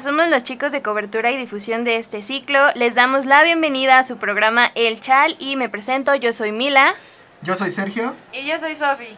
somos 0.00 0.26
los 0.26 0.42
chicos 0.42 0.72
de 0.72 0.82
cobertura 0.82 1.30
y 1.30 1.36
difusión 1.36 1.84
de 1.84 1.96
este 1.96 2.20
ciclo. 2.22 2.58
Les 2.74 2.96
damos 2.96 3.26
la 3.26 3.44
bienvenida 3.44 3.98
a 3.98 4.02
su 4.02 4.16
programa 4.16 4.72
El 4.74 5.00
Chal 5.00 5.36
y 5.38 5.54
me 5.54 5.68
presento, 5.68 6.14
yo 6.16 6.32
soy 6.32 6.50
Mila. 6.50 6.96
Yo 7.42 7.54
soy 7.54 7.70
Sergio. 7.70 8.16
Y 8.32 8.44
yo 8.44 8.58
soy 8.58 8.74
Sofi. 8.74 9.16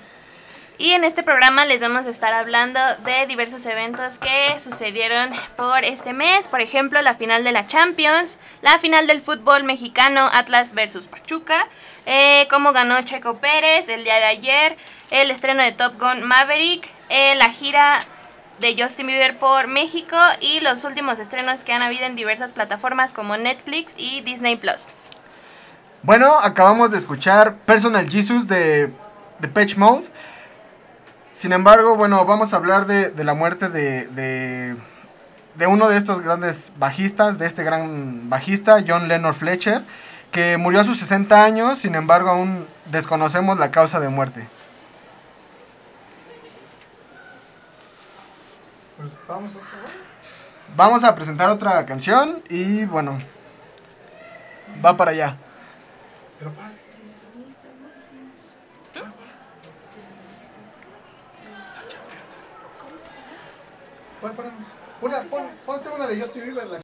Y 0.77 0.91
en 0.91 1.05
este 1.05 1.23
programa 1.23 1.65
les 1.65 1.81
vamos 1.81 2.05
a 2.05 2.11
estar 2.11 2.35
hablando 2.35 2.81
de 3.05 3.27
diversos 3.27 3.65
eventos 3.65 4.19
que 4.19 4.61
sucedieron 4.61 5.31
por 5.57 5.85
este 5.85 6.13
mes. 6.13 6.49
Por 6.49 6.61
ejemplo, 6.61 7.01
la 7.01 7.15
final 7.15 7.43
de 7.43 7.53
la 7.53 7.67
Champions, 7.67 8.39
la 8.61 8.79
final 8.79 9.07
del 9.07 9.23
fútbol 9.23 9.65
mexicano 9.65 10.29
Atlas 10.33 10.75
versus 10.75 11.07
Pachuca, 11.07 11.69
eh, 12.05 12.47
cómo 12.51 12.73
ganó 12.73 13.01
Checo 13.03 13.39
Pérez 13.39 13.89
el 13.89 14.05
día 14.05 14.17
de 14.17 14.25
ayer, 14.25 14.77
el 15.11 15.31
estreno 15.31 15.63
de 15.63 15.73
Top 15.73 15.99
Gun 15.99 16.23
Maverick, 16.25 16.91
eh, 17.09 17.35
la 17.37 17.49
gira 17.51 18.05
de 18.61 18.77
Justin 18.79 19.07
Bieber 19.07 19.37
por 19.37 19.67
México 19.67 20.17
y 20.41 20.61
los 20.61 20.85
últimos 20.85 21.19
estrenos 21.19 21.65
que 21.65 21.73
han 21.73 21.83
habido 21.83 22.05
en 22.05 22.15
diversas 22.15 22.53
plataformas 22.53 23.13
como 23.13 23.37
Netflix 23.37 23.95
y 23.97 24.21
Disney 24.21 24.57
Plus. 24.57 24.89
Bueno, 26.03 26.39
acabamos 26.41 26.91
de 26.91 26.99
escuchar 26.99 27.57
Personal 27.65 28.09
Jesus 28.09 28.47
de, 28.47 28.91
de 29.39 29.49
Patch 29.49 29.77
Mode. 29.77 30.05
Sin 31.33 31.53
embargo, 31.53 31.97
bueno, 31.97 32.25
vamos 32.27 32.53
a 32.53 32.59
hablar 32.59 32.87
de, 32.87 33.13
la 33.25 33.35
muerte 33.35 33.69
de, 33.69 34.07
de, 34.09 34.77
de, 35.57 35.67
uno 35.67 35.89
de 35.89 35.97
estos 35.97 36.21
grandes 36.21 36.71
bajistas, 36.77 37.39
de 37.39 37.47
este 37.47 37.65
gran 37.65 38.29
bajista, 38.29 38.85
John 38.87 39.09
Lennon 39.09 39.35
Fletcher, 39.35 39.83
que 40.31 40.59
murió 40.59 40.81
a 40.81 40.85
sus 40.85 40.99
60 40.99 41.43
años, 41.43 41.79
sin 41.79 41.95
embargo 41.95 42.31
aún 42.31 42.67
desconocemos 42.87 43.59
la 43.59 43.71
causa 43.71 43.99
de 43.99 44.11
muerte. 44.11 44.47
Vamos 50.77 51.03
a, 51.03 51.15
presentar 51.15 51.51
otra 51.51 51.85
canción 51.87 52.41
y 52.49 52.85
bueno, 52.85 53.19
va 54.85 54.97
para 54.97 55.11
allá. 55.11 55.37
Una, 65.03 65.23
ponte 65.67 65.89
una 65.89 66.07
de 66.07 66.21
Justin 66.21 66.45
Bieber. 66.45 66.84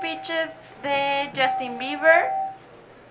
Pitches 0.00 0.50
de 0.82 1.30
Justin 1.36 1.78
Bieber, 1.78 2.30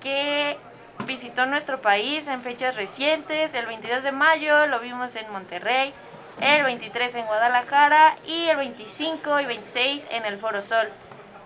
que 0.01 0.57
visitó 1.05 1.45
nuestro 1.45 1.81
país 1.81 2.27
en 2.27 2.41
fechas 2.41 2.75
recientes. 2.75 3.53
El 3.53 3.65
22 3.65 4.03
de 4.03 4.11
mayo 4.11 4.67
lo 4.67 4.79
vimos 4.79 5.15
en 5.15 5.31
Monterrey, 5.31 5.93
el 6.41 6.63
23 6.63 7.15
en 7.15 7.25
Guadalajara 7.25 8.17
y 8.25 8.47
el 8.49 8.57
25 8.57 9.39
y 9.39 9.45
26 9.45 10.05
en 10.09 10.25
el 10.25 10.37
Foro 10.37 10.61
Sol. 10.61 10.89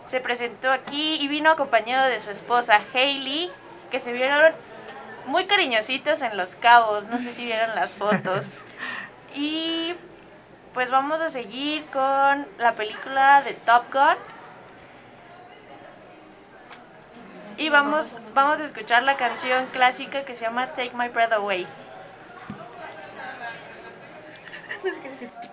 Se 0.10 0.20
presentó 0.20 0.72
aquí 0.72 1.18
y 1.22 1.28
vino 1.28 1.52
acompañado 1.52 2.10
de 2.10 2.20
su 2.20 2.30
esposa 2.30 2.82
Hailey, 2.94 3.52
que 3.92 4.00
se 4.00 4.14
vieron 4.14 4.54
muy 5.26 5.46
cariñositos 5.46 6.22
en 6.22 6.38
Los 6.38 6.56
Cabos. 6.56 7.06
No 7.06 7.18
sé 7.18 7.32
si 7.34 7.46
vieron 7.46 7.76
las 7.76 7.92
fotos. 7.92 8.46
Y 9.36 9.96
pues 10.76 10.92
vamos 10.92 11.20
a 11.20 11.32
seguir 11.32 11.86
con 11.88 12.48
la 12.60 12.74
película 12.76 13.42
de 13.42 13.54
Top 13.54 13.92
Gun. 13.92 14.16
Y 17.58 17.70
vamos, 17.70 18.18
vamos 18.34 18.60
a 18.60 18.64
escuchar 18.66 19.04
la 19.04 19.16
canción 19.18 19.68
clásica 19.68 20.26
que 20.26 20.36
se 20.36 20.42
llama 20.42 20.68
Take 20.68 20.92
My 20.96 21.10
Breath 21.10 21.34
Away. 21.34 21.68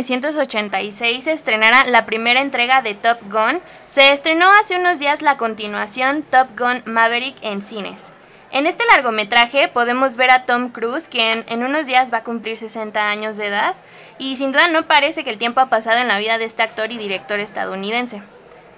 1986 0.00 1.24
se 1.24 1.32
estrenara 1.32 1.84
la 1.84 2.06
primera 2.06 2.40
entrega 2.40 2.80
de 2.80 2.94
Top 2.94 3.18
Gun, 3.30 3.60
se 3.84 4.12
estrenó 4.12 4.50
hace 4.50 4.76
unos 4.76 4.98
días 4.98 5.20
la 5.20 5.36
continuación 5.36 6.22
Top 6.22 6.58
Gun 6.58 6.82
Maverick 6.86 7.36
en 7.42 7.60
cines. 7.60 8.10
En 8.50 8.66
este 8.66 8.84
largometraje 8.86 9.68
podemos 9.68 10.16
ver 10.16 10.30
a 10.30 10.46
Tom 10.46 10.70
Cruise, 10.70 11.06
quien 11.06 11.44
en 11.48 11.62
unos 11.62 11.86
días 11.86 12.12
va 12.12 12.18
a 12.18 12.24
cumplir 12.24 12.56
60 12.56 13.10
años 13.10 13.36
de 13.36 13.48
edad, 13.48 13.74
y 14.18 14.36
sin 14.36 14.52
duda 14.52 14.68
no 14.68 14.86
parece 14.86 15.22
que 15.22 15.30
el 15.30 15.38
tiempo 15.38 15.60
ha 15.60 15.68
pasado 15.68 15.98
en 15.98 16.08
la 16.08 16.18
vida 16.18 16.38
de 16.38 16.46
este 16.46 16.62
actor 16.62 16.90
y 16.90 16.96
director 16.96 17.38
estadounidense. 17.38 18.22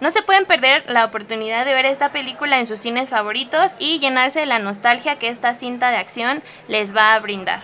No 0.01 0.11
se 0.11 0.23
pueden 0.23 0.47
perder 0.47 0.83
la 0.91 1.05
oportunidad 1.05 1.65
de 1.65 1.75
ver 1.75 1.87
esta 1.87 2.11
película 2.11 2.59
en 2.59 2.67
sus 2.67 2.81
cines 2.81 3.11
favoritos 3.11 3.77
y 3.79 4.01
llenarse 4.01 4.41
de 4.41 4.47
la 4.47 4.59
nostalgia 4.59 5.21
que 5.21 5.29
esta 5.29 5.55
cinta 5.55 5.93
de 5.93 5.99
acción 5.99 6.43
les 6.67 6.95
va 6.95 7.15
a 7.15 7.21
brindar. 7.21 7.63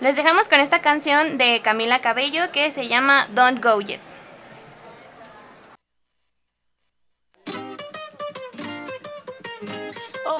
Les 0.00 0.14
dejamos 0.14 0.48
con 0.48 0.60
esta 0.60 0.80
canción 0.80 1.38
de 1.38 1.60
Camila 1.60 2.00
Cabello 2.00 2.52
que 2.52 2.70
se 2.70 2.86
llama 2.86 3.26
Don't 3.34 3.60
Go 3.60 3.80
Yet. 3.80 4.00
Oh, 10.24 10.38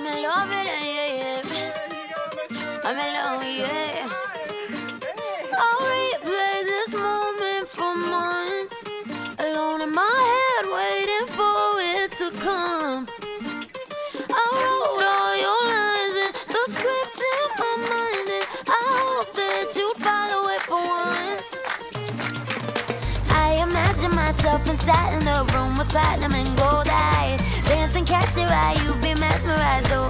inside 24.89 25.13
in 25.13 25.25
the 25.25 25.53
room 25.55 25.77
with 25.77 25.89
platinum 25.91 26.33
and 26.33 26.49
gold 26.57 26.89
eyes. 26.89 27.41
Dancing, 27.69 28.07
catch 28.07 28.37
your 28.37 28.49
eye, 28.49 28.77
you 28.85 28.95
be 29.03 29.13
mesmerized, 29.21 29.93
oh. 29.93 30.09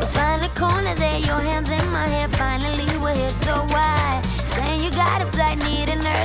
We 0.00 0.06
find 0.06 0.42
a 0.44 0.48
corner 0.48 0.94
there, 0.94 1.18
your 1.18 1.40
hands 1.40 1.70
in 1.70 1.90
my 1.90 2.06
hair. 2.06 2.28
Finally, 2.28 2.84
we're 2.98 3.14
here, 3.14 3.28
so 3.30 3.54
why? 3.72 4.20
Saying 4.36 4.84
you 4.84 4.90
got 4.90 5.22
a 5.22 5.26
flight, 5.26 5.58
need 5.64 5.88
an 5.88 6.04
early 6.06 6.19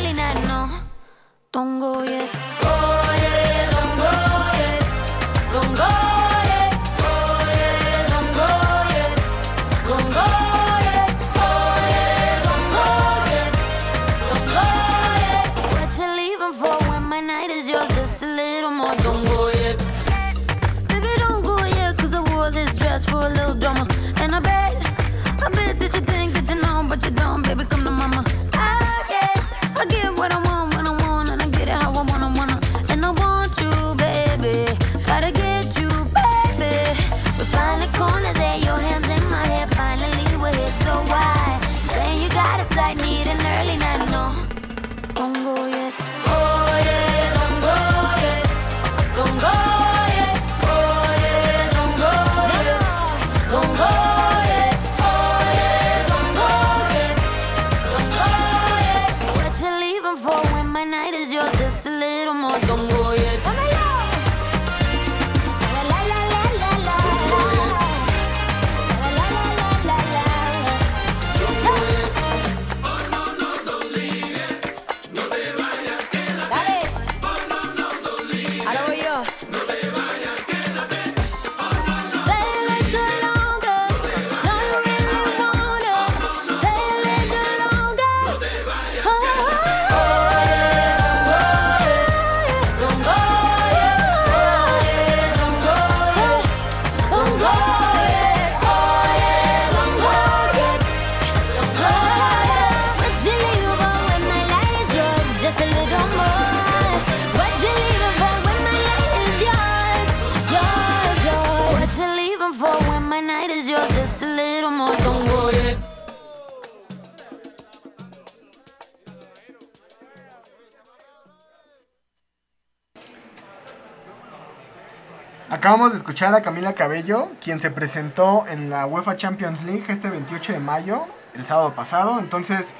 Acabamos 125.65 125.93
de 125.93 125.97
escuchar 125.97 126.31
a 126.35 126.43
Camila 126.43 126.73
Cabello, 126.73 127.31
quien 127.43 127.59
se 127.59 127.71
presentó 127.71 128.45
en 128.47 128.69
la 128.69 128.85
UEFA 128.85 129.17
Champions 129.17 129.63
League 129.63 129.85
este 129.87 130.11
28 130.11 130.53
de 130.53 130.59
mayo, 130.59 131.07
el 131.33 131.43
sábado 131.43 131.73
pasado. 131.73 132.19
Entonces, 132.19 132.71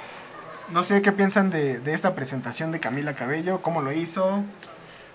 no 0.70 0.84
sé 0.84 1.02
qué 1.02 1.12
piensan 1.12 1.50
de, 1.50 1.82
esta 1.88 2.14
presentación 2.14 2.72
de 2.72 2.80
Camila 2.80 3.16
Cabello, 3.16 3.64
cómo 3.64 3.82
lo 3.82 3.92
hizo, 3.92 4.44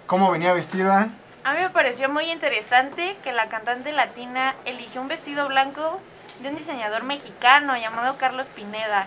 cómo 0.09 0.33
venía 0.33 0.53
vestida. 0.53 1.11
A 1.45 1.55
mí 1.55 1.61
me 1.61 1.71
pareció 1.71 2.09
muy 2.09 2.25
interesante 2.33 3.17
que 3.23 3.31
la 3.31 3.49
cantante 3.49 3.93
latina 3.93 4.57
eligió 4.65 5.01
un 5.01 5.07
vestido 5.07 5.47
blanco 5.47 6.01
de 6.43 6.49
un 6.49 6.57
diseñador 6.57 7.05
mexicano 7.05 7.77
llamado 7.77 8.17
Carlos 8.17 8.49
Pineda. 8.49 9.07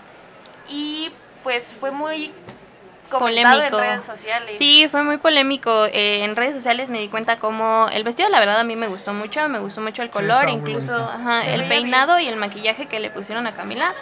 Y 0.70 1.12
pues 1.42 1.76
fue 1.78 1.90
muy 1.90 2.32
comentado 3.18 3.54
Polémico. 3.54 3.78
en 3.78 3.84
redes 3.84 4.04
sociales. 4.04 4.58
Sí, 4.58 4.86
fue 4.90 5.02
muy 5.02 5.16
polémico. 5.18 5.86
Eh, 5.86 6.24
en 6.24 6.36
redes 6.36 6.54
sociales 6.54 6.90
me 6.90 6.98
di 7.00 7.08
cuenta 7.08 7.38
como 7.38 7.88
el 7.92 8.04
vestido, 8.04 8.28
la 8.28 8.40
verdad, 8.40 8.60
a 8.60 8.64
mí 8.64 8.76
me 8.76 8.88
gustó 8.88 9.12
mucho. 9.12 9.48
Me 9.48 9.58
gustó 9.58 9.80
mucho 9.80 10.02
el 10.02 10.10
color, 10.10 10.44
muy 10.44 10.52
incluso 10.54 10.94
ajá, 10.94 11.44
el 11.50 11.66
peinado 11.68 12.18
y 12.20 12.28
el 12.28 12.36
maquillaje 12.36 12.86
que 12.86 13.00
le 13.00 13.10
pusieron 13.10 13.46
a 13.46 13.54
Camila. 13.54 13.94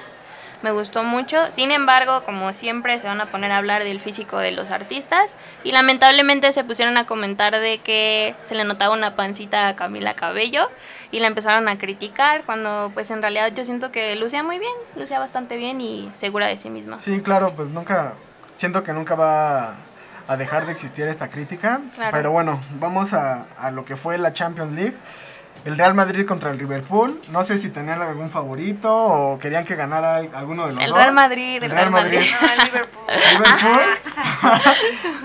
me 0.63 0.71
gustó 0.71 1.03
mucho. 1.03 1.51
Sin 1.51 1.73
embargo, 1.73 2.23
como 2.25 2.53
siempre, 2.53 2.99
se 3.01 3.09
van 3.09 3.21
a 3.21 3.27
poner 3.27 3.51
a 3.51 3.57
hablar 3.57 3.83
del 3.83 3.99
físico 3.99 4.39
de 4.39 4.53
los 4.53 4.71
artistas 4.71 5.37
y 5.65 5.73
lamentablemente 5.73 6.53
se 6.53 6.63
pusieron 6.63 6.97
a 6.99 7.05
comentar 7.05 7.59
de 7.59 7.79
que 7.79 8.37
se 8.45 8.55
le 8.55 8.63
notaba 8.65 8.95
una 8.95 9.17
pancita 9.17 9.67
a 9.67 9.75
Camila 9.75 10.15
Cabello 10.15 10.71
y 11.11 11.19
la 11.19 11.27
empezaron 11.27 11.67
a 11.69 11.79
criticar 11.79 12.45
cuando 12.45 12.93
pues 12.95 13.11
en 13.11 13.23
realidad 13.23 13.53
yo 13.55 13.65
siento 13.65 13.91
que 13.91 14.15
lucía 14.15 14.45
muy 14.45 14.61
bien, 14.61 14.73
lucía 14.97 15.19
bastante 15.19 15.57
bien 15.57 15.81
y 15.81 16.09
segura 16.15 16.47
de 16.47 16.57
sí 16.57 16.71
misma. 16.71 16.97
Sí, 16.99 17.21
claro, 17.23 17.53
pues 17.57 17.69
nunca, 17.69 18.15
siento 18.63 18.85
que 18.85 18.93
nunca 18.93 19.17
va 19.17 19.75
a 20.29 20.37
dejar 20.37 20.67
de 20.67 20.73
existir 20.73 21.09
esta 21.09 21.29
crítica. 21.29 21.81
Claro. 21.97 22.13
Pero 22.13 22.31
bueno, 22.31 22.61
vamos 22.79 23.13
a, 23.13 23.47
a 23.59 23.73
lo 23.73 23.85
que 23.85 23.97
fue 23.97 24.19
la 24.19 24.33
Champions 24.33 24.73
League. 24.73 24.95
El 25.65 25.77
Real 25.77 25.95
Madrid 25.95 26.25
contra 26.25 26.53
el 26.53 26.59
Liverpool. 26.59 27.21
No 27.33 27.43
sé 27.43 27.59
si 27.59 27.71
tenían 27.71 28.01
algún 28.01 28.31
favorito 28.31 28.89
o 28.95 29.39
querían 29.41 29.65
que 29.65 29.75
ganara 29.75 30.19
alguno 30.33 30.69
de 30.69 30.75
los 30.75 30.85
El 30.85 30.91
dos. 30.91 30.99
Real 30.99 31.13
Madrid, 31.13 31.61
el 31.61 31.71
Real 31.73 31.91
Madrid. 31.91 32.21
No, 32.41 32.53
el 32.53 32.59
Liverpool. 32.67 33.05
Liverpool. 33.33 33.81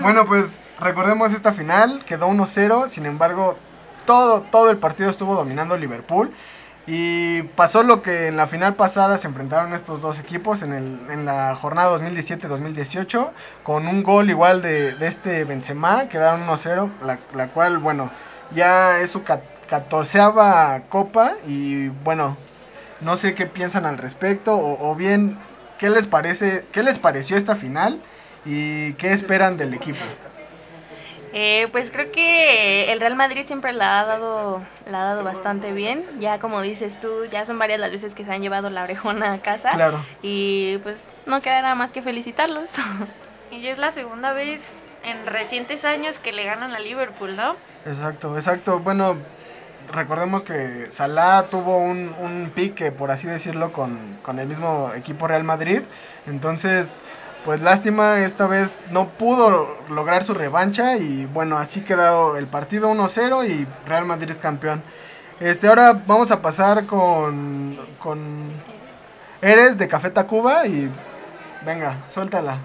bueno, 0.00 0.26
pues 0.26 0.50
recordemos 0.80 1.32
esta 1.32 1.52
final, 1.52 2.04
quedó 2.06 2.28
1-0, 2.28 2.88
sin 2.88 3.06
embargo, 3.06 3.56
todo, 4.04 4.42
todo 4.42 4.70
el 4.70 4.78
partido 4.78 5.10
estuvo 5.10 5.36
dominando 5.36 5.76
Liverpool. 5.76 6.32
Y 6.90 7.42
pasó 7.42 7.82
lo 7.82 8.00
que 8.00 8.28
en 8.28 8.38
la 8.38 8.46
final 8.46 8.74
pasada 8.74 9.18
se 9.18 9.26
enfrentaron 9.28 9.74
estos 9.74 10.00
dos 10.00 10.18
equipos 10.18 10.62
en, 10.62 10.72
el, 10.72 10.98
en 11.10 11.26
la 11.26 11.54
jornada 11.54 11.94
2017-2018, 11.98 13.28
con 13.62 13.86
un 13.86 14.02
gol 14.02 14.30
igual 14.30 14.62
de, 14.62 14.94
de 14.94 15.06
este 15.06 15.44
Benzema, 15.44 16.08
quedaron 16.08 16.46
1-0, 16.46 16.88
la, 17.04 17.18
la 17.34 17.48
cual, 17.48 17.76
bueno, 17.76 18.10
ya 18.52 19.00
es 19.00 19.10
su 19.10 19.22
ca- 19.22 19.42
catorceava 19.68 20.80
copa 20.88 21.34
y 21.46 21.88
bueno, 21.88 22.38
no 23.02 23.16
sé 23.16 23.34
qué 23.34 23.44
piensan 23.44 23.84
al 23.84 23.98
respecto 23.98 24.54
o, 24.56 24.90
o 24.90 24.94
bien 24.94 25.36
qué 25.78 25.90
les 25.90 26.06
parece, 26.06 26.64
qué 26.72 26.82
les 26.82 26.98
pareció 26.98 27.36
esta 27.36 27.54
final 27.54 28.00
y 28.46 28.94
qué 28.94 29.12
esperan 29.12 29.58
del 29.58 29.74
equipo. 29.74 29.98
Eh, 31.40 31.68
pues 31.70 31.92
creo 31.92 32.10
que 32.10 32.90
el 32.90 32.98
Real 32.98 33.14
Madrid 33.14 33.44
siempre 33.46 33.72
la 33.72 34.00
ha 34.00 34.04
dado 34.04 34.60
la 34.86 35.02
ha 35.02 35.04
dado 35.04 35.22
bastante 35.22 35.70
bien. 35.70 36.04
Ya 36.18 36.40
como 36.40 36.60
dices 36.62 36.98
tú, 36.98 37.26
ya 37.30 37.46
son 37.46 37.60
varias 37.60 37.78
las 37.78 37.92
veces 37.92 38.12
que 38.12 38.24
se 38.24 38.32
han 38.32 38.42
llevado 38.42 38.70
la 38.70 38.82
orejona 38.82 39.34
a 39.34 39.38
casa. 39.40 39.70
Claro. 39.70 40.04
Y 40.20 40.78
pues 40.78 41.06
no 41.26 41.40
queda 41.40 41.62
nada 41.62 41.76
más 41.76 41.92
que 41.92 42.02
felicitarlos. 42.02 42.68
Y 43.50 43.62
ya 43.62 43.70
es 43.70 43.78
la 43.78 43.92
segunda 43.92 44.32
vez 44.34 44.60
en 45.04 45.24
recientes 45.26 45.86
años 45.86 46.18
que 46.18 46.32
le 46.32 46.44
ganan 46.44 46.74
a 46.74 46.80
Liverpool, 46.80 47.34
¿no? 47.34 47.56
Exacto, 47.86 48.36
exacto. 48.36 48.80
Bueno, 48.80 49.16
recordemos 49.90 50.42
que 50.42 50.88
Salah 50.90 51.46
tuvo 51.50 51.78
un, 51.78 52.14
un 52.20 52.50
pique, 52.54 52.92
por 52.92 53.10
así 53.10 53.26
decirlo, 53.26 53.72
con, 53.72 54.18
con 54.22 54.38
el 54.38 54.46
mismo 54.46 54.92
equipo 54.94 55.26
Real 55.26 55.44
Madrid. 55.44 55.80
Entonces, 56.26 57.00
pues 57.44 57.60
lástima, 57.62 58.20
esta 58.20 58.46
vez 58.46 58.78
no 58.90 59.08
pudo 59.08 59.76
lograr 59.90 60.24
su 60.24 60.34
revancha 60.34 60.96
y 60.96 61.24
bueno, 61.26 61.58
así 61.58 61.80
quedó 61.80 62.36
el 62.36 62.46
partido 62.46 62.90
1-0 62.92 63.48
y 63.48 63.66
Real 63.86 64.04
Madrid 64.04 64.34
campeón. 64.40 64.82
Este, 65.40 65.68
ahora 65.68 66.02
vamos 66.06 66.30
a 66.30 66.42
pasar 66.42 66.86
con, 66.86 67.78
con 68.00 68.50
Eres 69.40 69.78
de 69.78 69.86
Café 69.88 70.10
Tacuba 70.10 70.66
y 70.66 70.90
venga, 71.64 71.96
suéltala. 72.10 72.58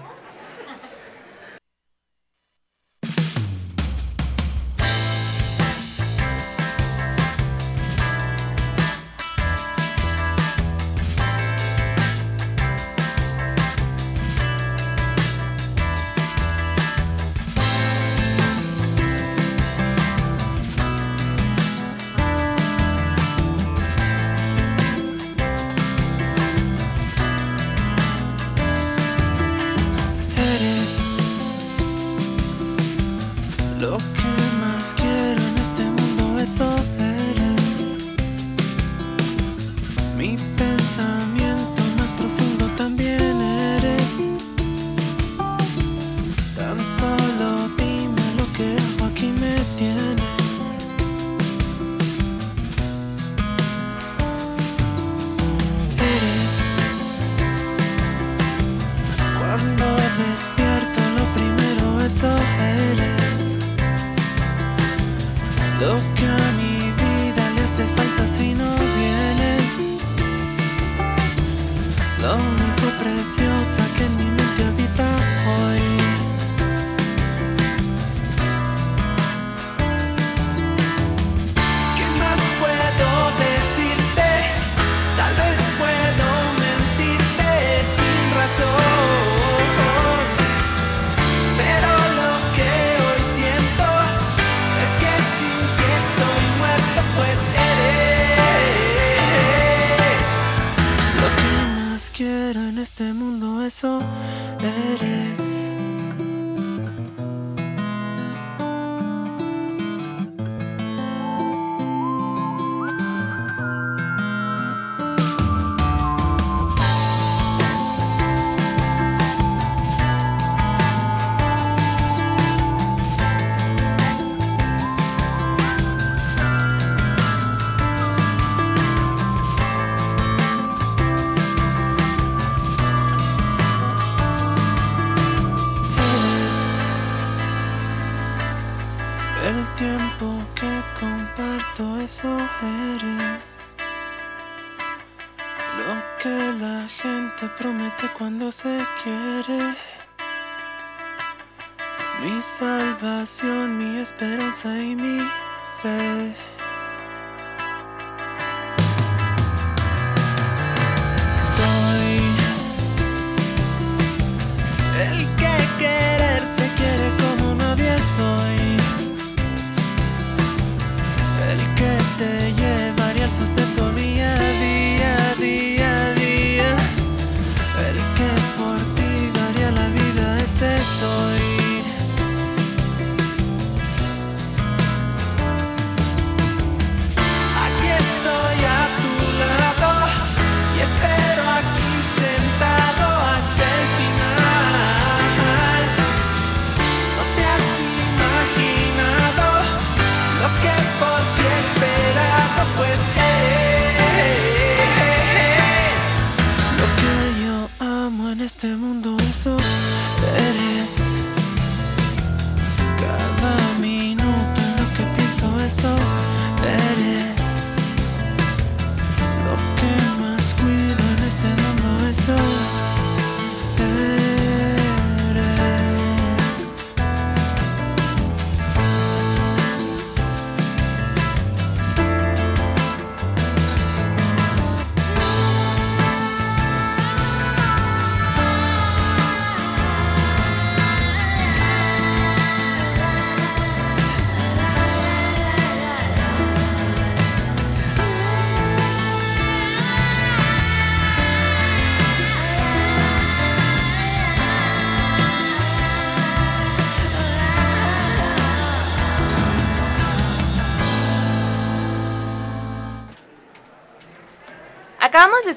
Eres. 104.64 105.63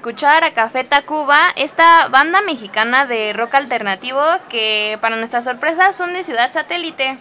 Escuchar 0.07 0.45
a 0.45 0.53
Café 0.53 0.85
Tacuba, 0.85 1.49
esta 1.57 2.07
banda 2.07 2.39
mexicana 2.39 3.05
de 3.05 3.33
rock 3.33 3.55
alternativo 3.55 4.21
que 4.47 4.97
para 5.01 5.17
nuestra 5.17 5.41
sorpresa 5.41 5.91
son 5.91 6.13
de 6.13 6.23
Ciudad 6.23 6.49
Satélite. 6.49 7.17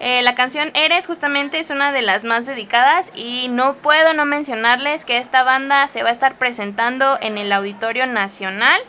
Eh, 0.00 0.20
la 0.20 0.34
canción 0.34 0.70
Eres 0.74 1.06
justamente 1.06 1.58
es 1.58 1.70
una 1.70 1.92
de 1.92 2.02
las 2.02 2.26
más 2.26 2.44
dedicadas 2.44 3.10
y 3.14 3.48
no 3.48 3.76
puedo 3.76 4.12
no 4.12 4.26
mencionarles 4.26 5.06
que 5.06 5.16
esta 5.16 5.44
banda 5.44 5.88
se 5.88 6.02
va 6.02 6.10
a 6.10 6.12
estar 6.12 6.36
presentando 6.36 7.16
en 7.22 7.38
el 7.38 7.50
Auditorio 7.52 8.06
Nacional. 8.06 8.82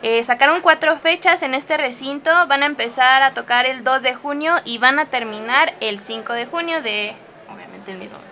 Eh, 0.00 0.24
sacaron 0.24 0.62
cuatro 0.62 0.96
fechas 0.96 1.42
en 1.42 1.52
este 1.52 1.76
recinto, 1.76 2.30
van 2.46 2.62
a 2.62 2.66
empezar 2.66 3.22
a 3.22 3.34
tocar 3.34 3.66
el 3.66 3.84
2 3.84 4.00
de 4.00 4.14
junio 4.14 4.54
y 4.64 4.78
van 4.78 4.98
a 4.98 5.10
terminar 5.10 5.74
el 5.80 5.98
5 5.98 6.32
de 6.32 6.46
junio 6.46 6.80
de, 6.80 7.14
obviamente, 7.50 7.92
el 7.92 7.98
mismo. 7.98 8.25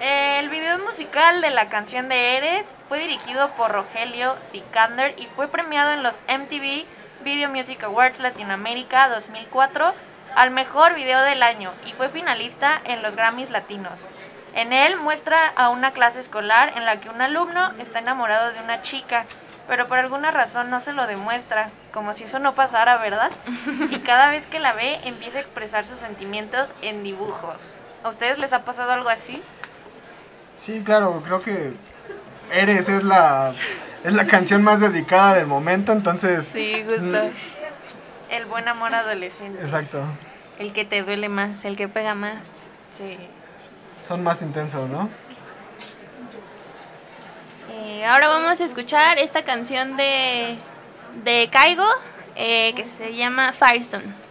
El 0.00 0.48
video 0.48 0.78
musical 0.80 1.40
de 1.40 1.50
la 1.50 1.68
canción 1.68 2.08
de 2.08 2.36
Eres 2.36 2.74
fue 2.88 2.98
dirigido 2.98 3.50
por 3.50 3.70
Rogelio 3.70 4.36
Sikander 4.42 5.14
y 5.18 5.26
fue 5.26 5.46
premiado 5.46 5.92
en 5.92 6.02
los 6.02 6.16
MTV 6.22 6.84
Video 7.22 7.48
Music 7.48 7.84
Awards 7.84 8.18
Latinoamérica 8.18 9.08
2004 9.08 9.94
al 10.34 10.50
mejor 10.50 10.94
video 10.94 11.22
del 11.22 11.44
año 11.44 11.72
y 11.86 11.92
fue 11.92 12.08
finalista 12.08 12.80
en 12.84 13.02
los 13.02 13.14
Grammys 13.14 13.50
Latinos. 13.50 14.00
En 14.54 14.72
él 14.72 14.96
muestra 14.96 15.52
a 15.54 15.68
una 15.68 15.92
clase 15.92 16.18
escolar 16.18 16.72
en 16.76 16.84
la 16.84 17.00
que 17.00 17.08
un 17.08 17.20
alumno 17.20 17.72
está 17.78 18.00
enamorado 18.00 18.52
de 18.52 18.60
una 18.60 18.82
chica, 18.82 19.26
pero 19.68 19.86
por 19.86 19.98
alguna 19.98 20.32
razón 20.32 20.70
no 20.70 20.80
se 20.80 20.92
lo 20.92 21.06
demuestra, 21.06 21.70
como 21.92 22.14
si 22.14 22.24
eso 22.24 22.40
no 22.40 22.56
pasara, 22.56 22.96
¿verdad? 22.98 23.30
Y 23.90 24.00
cada 24.00 24.30
vez 24.30 24.44
que 24.48 24.58
la 24.58 24.72
ve 24.72 24.98
empieza 25.04 25.38
a 25.38 25.42
expresar 25.42 25.84
sus 25.84 26.00
sentimientos 26.00 26.72
en 26.82 27.04
dibujos. 27.04 27.60
¿A 28.02 28.08
ustedes 28.08 28.38
les 28.38 28.52
ha 28.52 28.64
pasado 28.64 28.92
algo 28.92 29.08
así? 29.08 29.42
Sí, 30.64 30.82
claro, 30.84 31.22
creo 31.24 31.40
que 31.40 31.74
Eres 32.50 32.88
es 32.88 33.02
la, 33.02 33.52
es 34.04 34.12
la 34.12 34.26
canción 34.26 34.62
más 34.62 34.80
dedicada 34.80 35.34
del 35.34 35.46
momento, 35.46 35.92
entonces... 35.92 36.46
Sí, 36.52 36.84
justo. 36.86 37.30
El 38.30 38.46
buen 38.46 38.68
amor 38.68 38.94
adolescente. 38.94 39.60
Exacto. 39.60 40.02
El 40.58 40.72
que 40.72 40.84
te 40.84 41.02
duele 41.02 41.28
más, 41.28 41.64
el 41.64 41.76
que 41.76 41.88
pega 41.88 42.14
más. 42.14 42.38
Sí. 42.88 43.18
Son 44.06 44.22
más 44.22 44.40
intensos, 44.42 44.88
¿no? 44.88 45.08
Eh, 47.70 48.04
ahora 48.06 48.28
vamos 48.28 48.60
a 48.60 48.64
escuchar 48.64 49.18
esta 49.18 49.42
canción 49.42 49.96
de, 49.96 50.56
de 51.24 51.48
Caigo 51.50 51.86
eh, 52.36 52.72
que 52.74 52.84
se 52.84 53.14
llama 53.14 53.52
Firestone. 53.52 54.23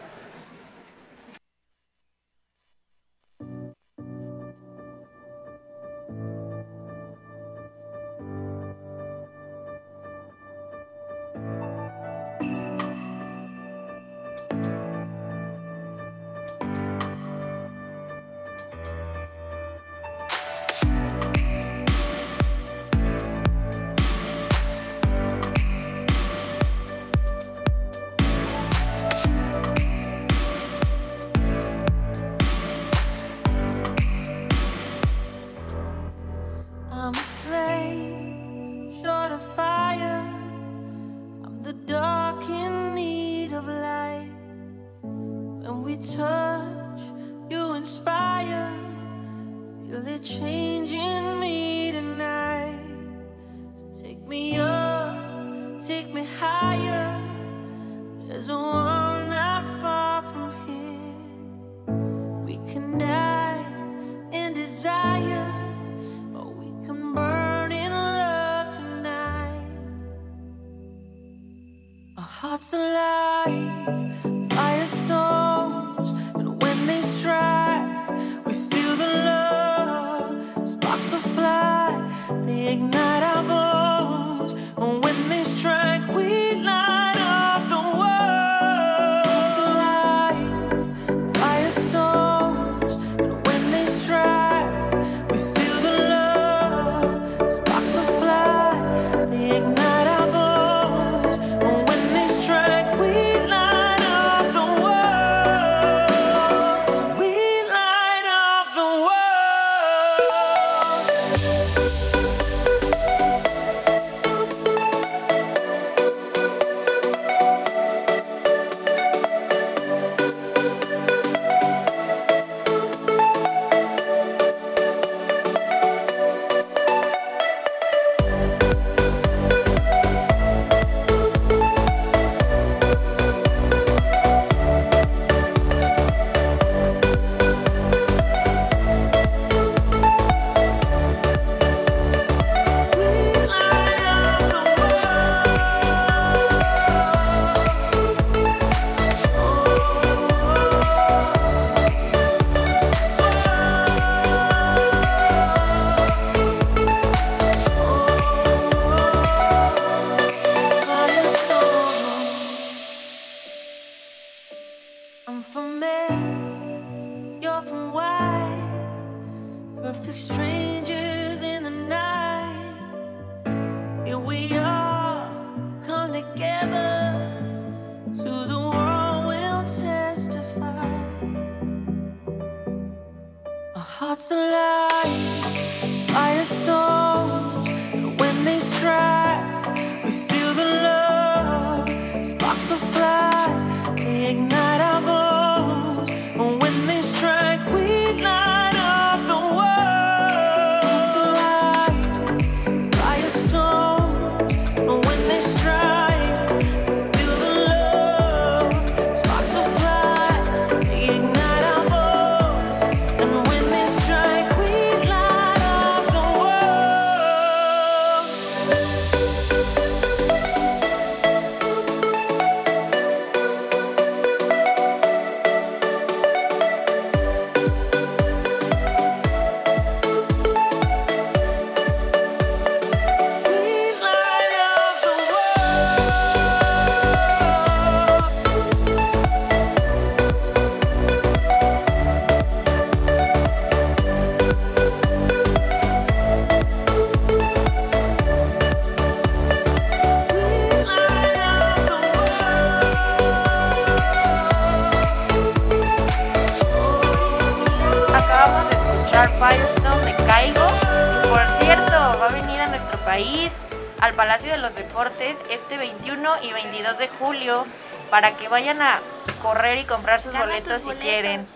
Vayan 268.54 268.82
a 268.82 269.00
correr 269.42 269.80
y 269.80 269.84
comprar 269.84 270.22
sus 270.22 270.32
Gana 270.32 270.46
boletos 270.46 270.78
si 270.80 270.84
boletos. 270.86 271.04
quieren. 271.04 271.48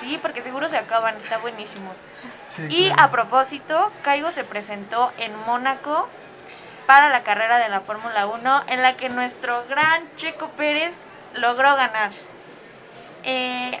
Sí, 0.00 0.18
porque 0.20 0.42
seguro 0.42 0.68
se 0.68 0.76
acaban, 0.76 1.16
está 1.16 1.38
buenísimo. 1.38 1.92
Sí, 2.54 2.66
Y 2.68 2.88
claro. 2.88 3.02
a 3.02 3.10
propósito, 3.10 3.90
Caigo 4.02 4.30
se 4.32 4.44
presentó 4.44 5.10
en 5.16 5.34
Mónaco 5.46 6.08
para 6.86 7.08
la 7.08 7.22
carrera 7.22 7.58
de 7.58 7.68
la 7.70 7.80
Fórmula 7.80 8.26
1 8.26 8.64
en 8.68 8.82
la 8.82 8.96
que 8.96 9.08
nuestro 9.08 9.64
gran 9.68 10.14
Checo 10.16 10.48
Pérez 10.50 10.94
logró 11.34 11.74
ganar. 11.76 12.10
Eh, 13.24 13.80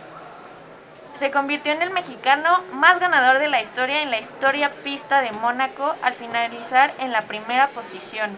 se 1.18 1.30
convirtió 1.30 1.72
en 1.72 1.82
el 1.82 1.90
mexicano 1.90 2.62
más 2.72 2.98
ganador 3.00 3.38
de 3.38 3.48
la 3.48 3.60
historia 3.60 4.00
en 4.02 4.10
la 4.10 4.18
historia 4.18 4.70
pista 4.70 5.20
de 5.20 5.32
Mónaco 5.32 5.94
al 6.02 6.14
finalizar 6.14 6.94
en 7.00 7.12
la 7.12 7.22
primera 7.22 7.68
posición. 7.68 8.30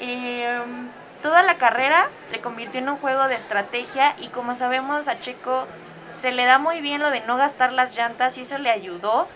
Eh, 0.00 0.58
toda 1.26 1.42
la 1.42 1.58
carrera 1.58 2.08
se 2.28 2.38
convirtió 2.40 2.78
en 2.78 2.88
un 2.88 2.98
juego 2.98 3.26
de 3.26 3.34
estrategia 3.34 4.14
y 4.20 4.28
como 4.28 4.54
sabemos 4.54 5.08
a 5.08 5.18
Checo 5.18 5.66
se 6.22 6.30
le 6.30 6.44
da 6.44 6.58
muy 6.58 6.80
bien 6.80 7.02
lo 7.02 7.10
de 7.10 7.20
no 7.22 7.36
gastar 7.36 7.72
las 7.72 7.96
llantas 7.96 8.38
y 8.38 8.42
eso 8.42 8.58
le 8.58 8.70
ayudó 8.70 9.26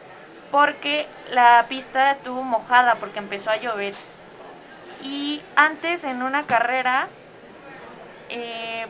porque 0.53 1.09
la 1.33 1.67
pista 1.69 2.13
estuvo 2.13 2.45
mojada 2.45 2.95
porque 3.01 3.19
empezó 3.19 3.51
a 3.51 3.57
llover. 3.57 3.95
Y 5.03 5.43
antes 5.57 6.05
en 6.05 6.23
una 6.23 6.47
carrera, 6.47 7.09
eh, 8.29 8.87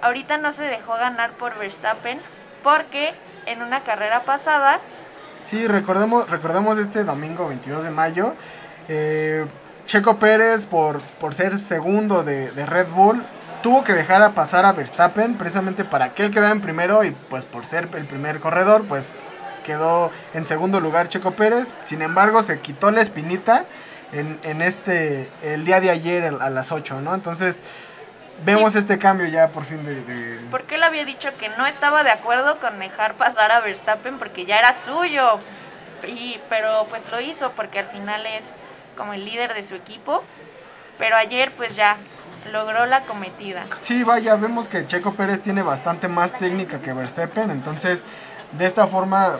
ahorita 0.00 0.38
no 0.38 0.52
se 0.52 0.64
dejó 0.64 0.94
ganar 0.94 1.32
por 1.32 1.58
Verstappen 1.58 2.22
porque 2.62 3.12
en 3.44 3.60
una 3.60 3.82
carrera 3.82 4.22
pasada 4.22 4.80
Sí, 5.44 5.68
recordemos, 5.68 6.30
recordemos 6.30 6.78
este 6.78 7.04
domingo 7.04 7.48
22 7.48 7.84
de 7.84 7.90
mayo. 7.90 8.34
eh, 8.88 9.44
Checo 9.86 10.18
Pérez, 10.18 10.66
por, 10.66 11.00
por 11.20 11.34
ser 11.34 11.58
segundo 11.58 12.22
de, 12.22 12.50
de 12.52 12.66
Red 12.66 12.88
Bull, 12.88 13.22
tuvo 13.62 13.82
que 13.84 13.92
dejar 13.92 14.22
a 14.22 14.34
pasar 14.34 14.64
a 14.64 14.72
Verstappen 14.72 15.34
precisamente 15.36 15.84
para 15.84 16.14
que 16.14 16.24
él 16.24 16.30
quedara 16.30 16.52
en 16.52 16.60
primero 16.60 17.04
y 17.04 17.10
pues 17.10 17.44
por 17.44 17.64
ser 17.66 17.88
el 17.94 18.06
primer 18.06 18.40
corredor, 18.40 18.84
pues 18.86 19.18
quedó 19.64 20.10
en 20.34 20.46
segundo 20.46 20.80
lugar 20.80 21.08
Checo 21.08 21.32
Pérez. 21.32 21.72
Sin 21.82 22.02
embargo, 22.02 22.42
se 22.42 22.60
quitó 22.60 22.90
la 22.90 23.00
espinita 23.02 23.64
en, 24.12 24.38
en 24.44 24.62
este, 24.62 25.28
el 25.42 25.64
día 25.64 25.80
de 25.80 25.90
ayer 25.90 26.34
a 26.40 26.50
las 26.50 26.72
8, 26.72 27.00
¿no? 27.00 27.14
Entonces, 27.14 27.62
vemos 28.44 28.74
este 28.76 28.98
cambio 28.98 29.26
ya 29.26 29.48
por 29.48 29.64
fin 29.64 29.84
de... 29.84 30.02
de- 30.02 30.40
porque 30.50 30.76
él 30.76 30.82
había 30.82 31.04
dicho 31.04 31.30
que 31.38 31.48
no 31.50 31.66
estaba 31.66 32.02
de 32.04 32.10
acuerdo 32.10 32.58
con 32.60 32.78
dejar 32.78 33.14
pasar 33.14 33.52
a 33.52 33.60
Verstappen 33.60 34.18
porque 34.18 34.46
ya 34.46 34.58
era 34.58 34.74
suyo. 34.74 35.38
Y, 36.06 36.40
pero 36.48 36.86
pues 36.88 37.02
lo 37.12 37.20
hizo 37.20 37.52
porque 37.54 37.80
al 37.80 37.86
final 37.88 38.24
es 38.24 38.44
como 39.00 39.14
el 39.14 39.24
líder 39.24 39.54
de 39.54 39.64
su 39.64 39.74
equipo. 39.74 40.22
Pero 40.98 41.16
ayer 41.16 41.50
pues 41.56 41.74
ya 41.74 41.96
logró 42.52 42.84
la 42.84 43.04
cometida. 43.04 43.64
Sí, 43.80 44.04
vaya, 44.04 44.34
vemos 44.36 44.68
que 44.68 44.86
Checo 44.86 45.14
Pérez 45.14 45.40
tiene 45.40 45.62
bastante 45.62 46.06
más 46.08 46.36
técnica 46.38 46.80
que 46.82 46.92
Verstappen, 46.92 47.50
entonces 47.50 48.04
de 48.52 48.66
esta 48.66 48.86
forma 48.86 49.38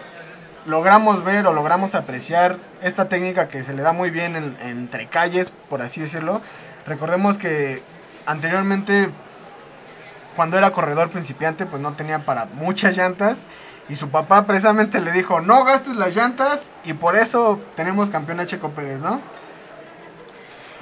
logramos 0.65 1.23
ver 1.23 1.47
o 1.47 1.53
logramos 1.53 1.95
apreciar 1.95 2.57
esta 2.83 3.09
técnica 3.11 3.49
que 3.49 3.63
se 3.63 3.75
le 3.75 3.83
da 3.83 3.93
muy 3.93 4.09
bien 4.11 4.37
en- 4.37 4.57
entre 4.63 5.07
calles, 5.09 5.51
por 5.69 5.83
así 5.83 6.01
decirlo. 6.01 6.41
Recordemos 6.87 7.37
que 7.37 7.83
anteriormente, 8.25 9.11
cuando 10.37 10.57
era 10.57 10.71
corredor 10.71 11.11
principiante, 11.11 11.67
pues 11.67 11.83
no 11.83 11.93
tenía 11.93 12.21
para 12.21 12.47
muchas 12.47 12.97
llantas. 12.97 13.45
Y 13.91 13.97
su 13.97 14.09
papá 14.09 14.47
precisamente 14.47 15.01
le 15.01 15.11
dijo, 15.11 15.41
no 15.41 15.65
gastes 15.65 15.97
las 15.97 16.15
llantas 16.15 16.69
y 16.85 16.93
por 16.93 17.17
eso 17.17 17.59
tenemos 17.75 18.09
campeón 18.11 18.39
a 18.39 18.47
Checo 18.47 18.71
Pérez, 18.71 19.01
¿no? 19.01 19.21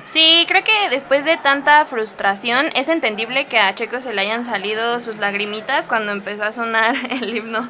Sí, 0.08 0.46
creo 0.48 0.64
que 0.64 0.88
después 0.88 1.26
de 1.26 1.36
tanta 1.36 1.84
frustración 1.84 2.70
es 2.74 2.88
entendible 2.88 3.46
que 3.46 3.58
a 3.58 3.74
Checo 3.74 4.00
se 4.00 4.14
le 4.14 4.22
hayan 4.22 4.42
salido 4.42 5.00
sus 5.00 5.18
lagrimitas 5.18 5.86
cuando 5.86 6.12
empezó 6.12 6.44
a 6.44 6.52
sonar 6.52 6.94
el 7.10 7.36
himno. 7.36 7.68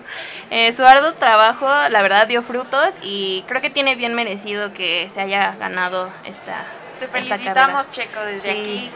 Eh, 0.50 0.72
su 0.72 0.84
arduo 0.84 1.14
trabajo, 1.14 1.66
la 1.90 2.00
verdad, 2.00 2.28
dio 2.28 2.42
frutos 2.44 3.00
y 3.02 3.44
creo 3.48 3.60
que 3.60 3.70
tiene 3.70 3.96
bien 3.96 4.14
merecido 4.14 4.72
que 4.72 5.08
se 5.10 5.20
haya 5.20 5.56
ganado 5.58 6.10
esta, 6.24 6.64
Te 7.00 7.06
esta 7.06 7.18
felicitamos, 7.18 7.90
Checo, 7.90 8.20
desde 8.20 8.52
Sí. 8.52 8.60
aquí, 8.60 8.90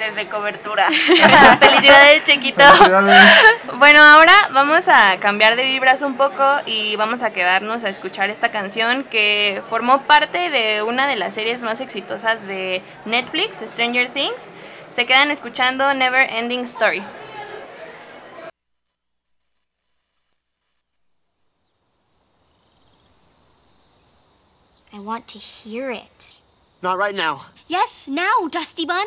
desde 0.00 0.28
cobertura. 0.28 0.88
Felicidades, 1.60 2.24
Chequito. 2.24 2.64
Felicidades. 2.64 3.30
Bueno, 3.78 4.00
ahora 4.02 4.32
vamos 4.52 4.88
a 4.88 5.18
cambiar 5.20 5.54
de 5.54 5.62
vibras 5.64 6.02
un 6.02 6.16
poco 6.16 6.42
y 6.66 6.96
vamos 6.96 7.22
a 7.22 7.32
quedarnos 7.32 7.84
a 7.84 7.88
escuchar 7.88 8.30
esta 8.30 8.50
canción 8.50 9.04
que 9.04 9.62
formó 9.68 10.02
parte 10.02 10.50
de 10.50 10.82
una 10.82 11.06
de 11.06 11.16
las 11.16 11.34
series 11.34 11.62
más 11.62 11.80
exitosas 11.80 12.48
de 12.48 12.82
Netflix, 13.04 13.62
Stranger 13.64 14.08
Things. 14.08 14.50
Se 14.88 15.06
quedan 15.06 15.30
escuchando 15.30 15.94
Never 15.94 16.26
Ending 16.28 16.62
Story. 16.62 17.02
I 24.92 24.98
want 24.98 25.28
to 25.28 25.38
hear 25.38 25.90
it. 25.90 26.34
Not 26.82 26.98
right 26.98 27.14
now. 27.14 27.46
Yes, 27.68 28.08
now, 28.08 28.48
Dusty 28.50 28.84
Bun. 28.84 29.06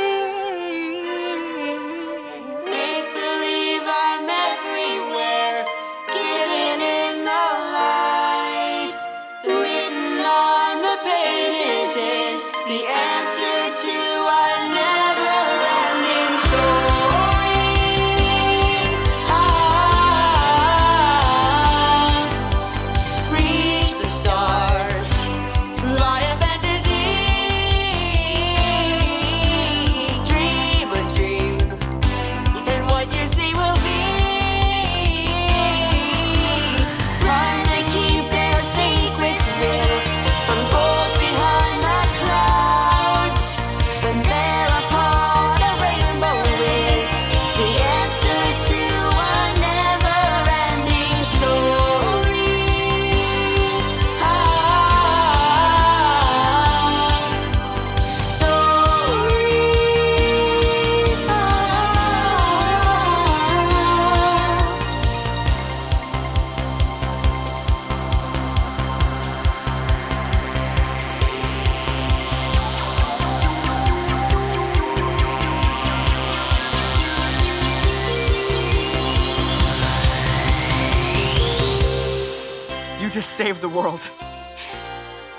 The 83.61 83.69
world. 83.69 84.01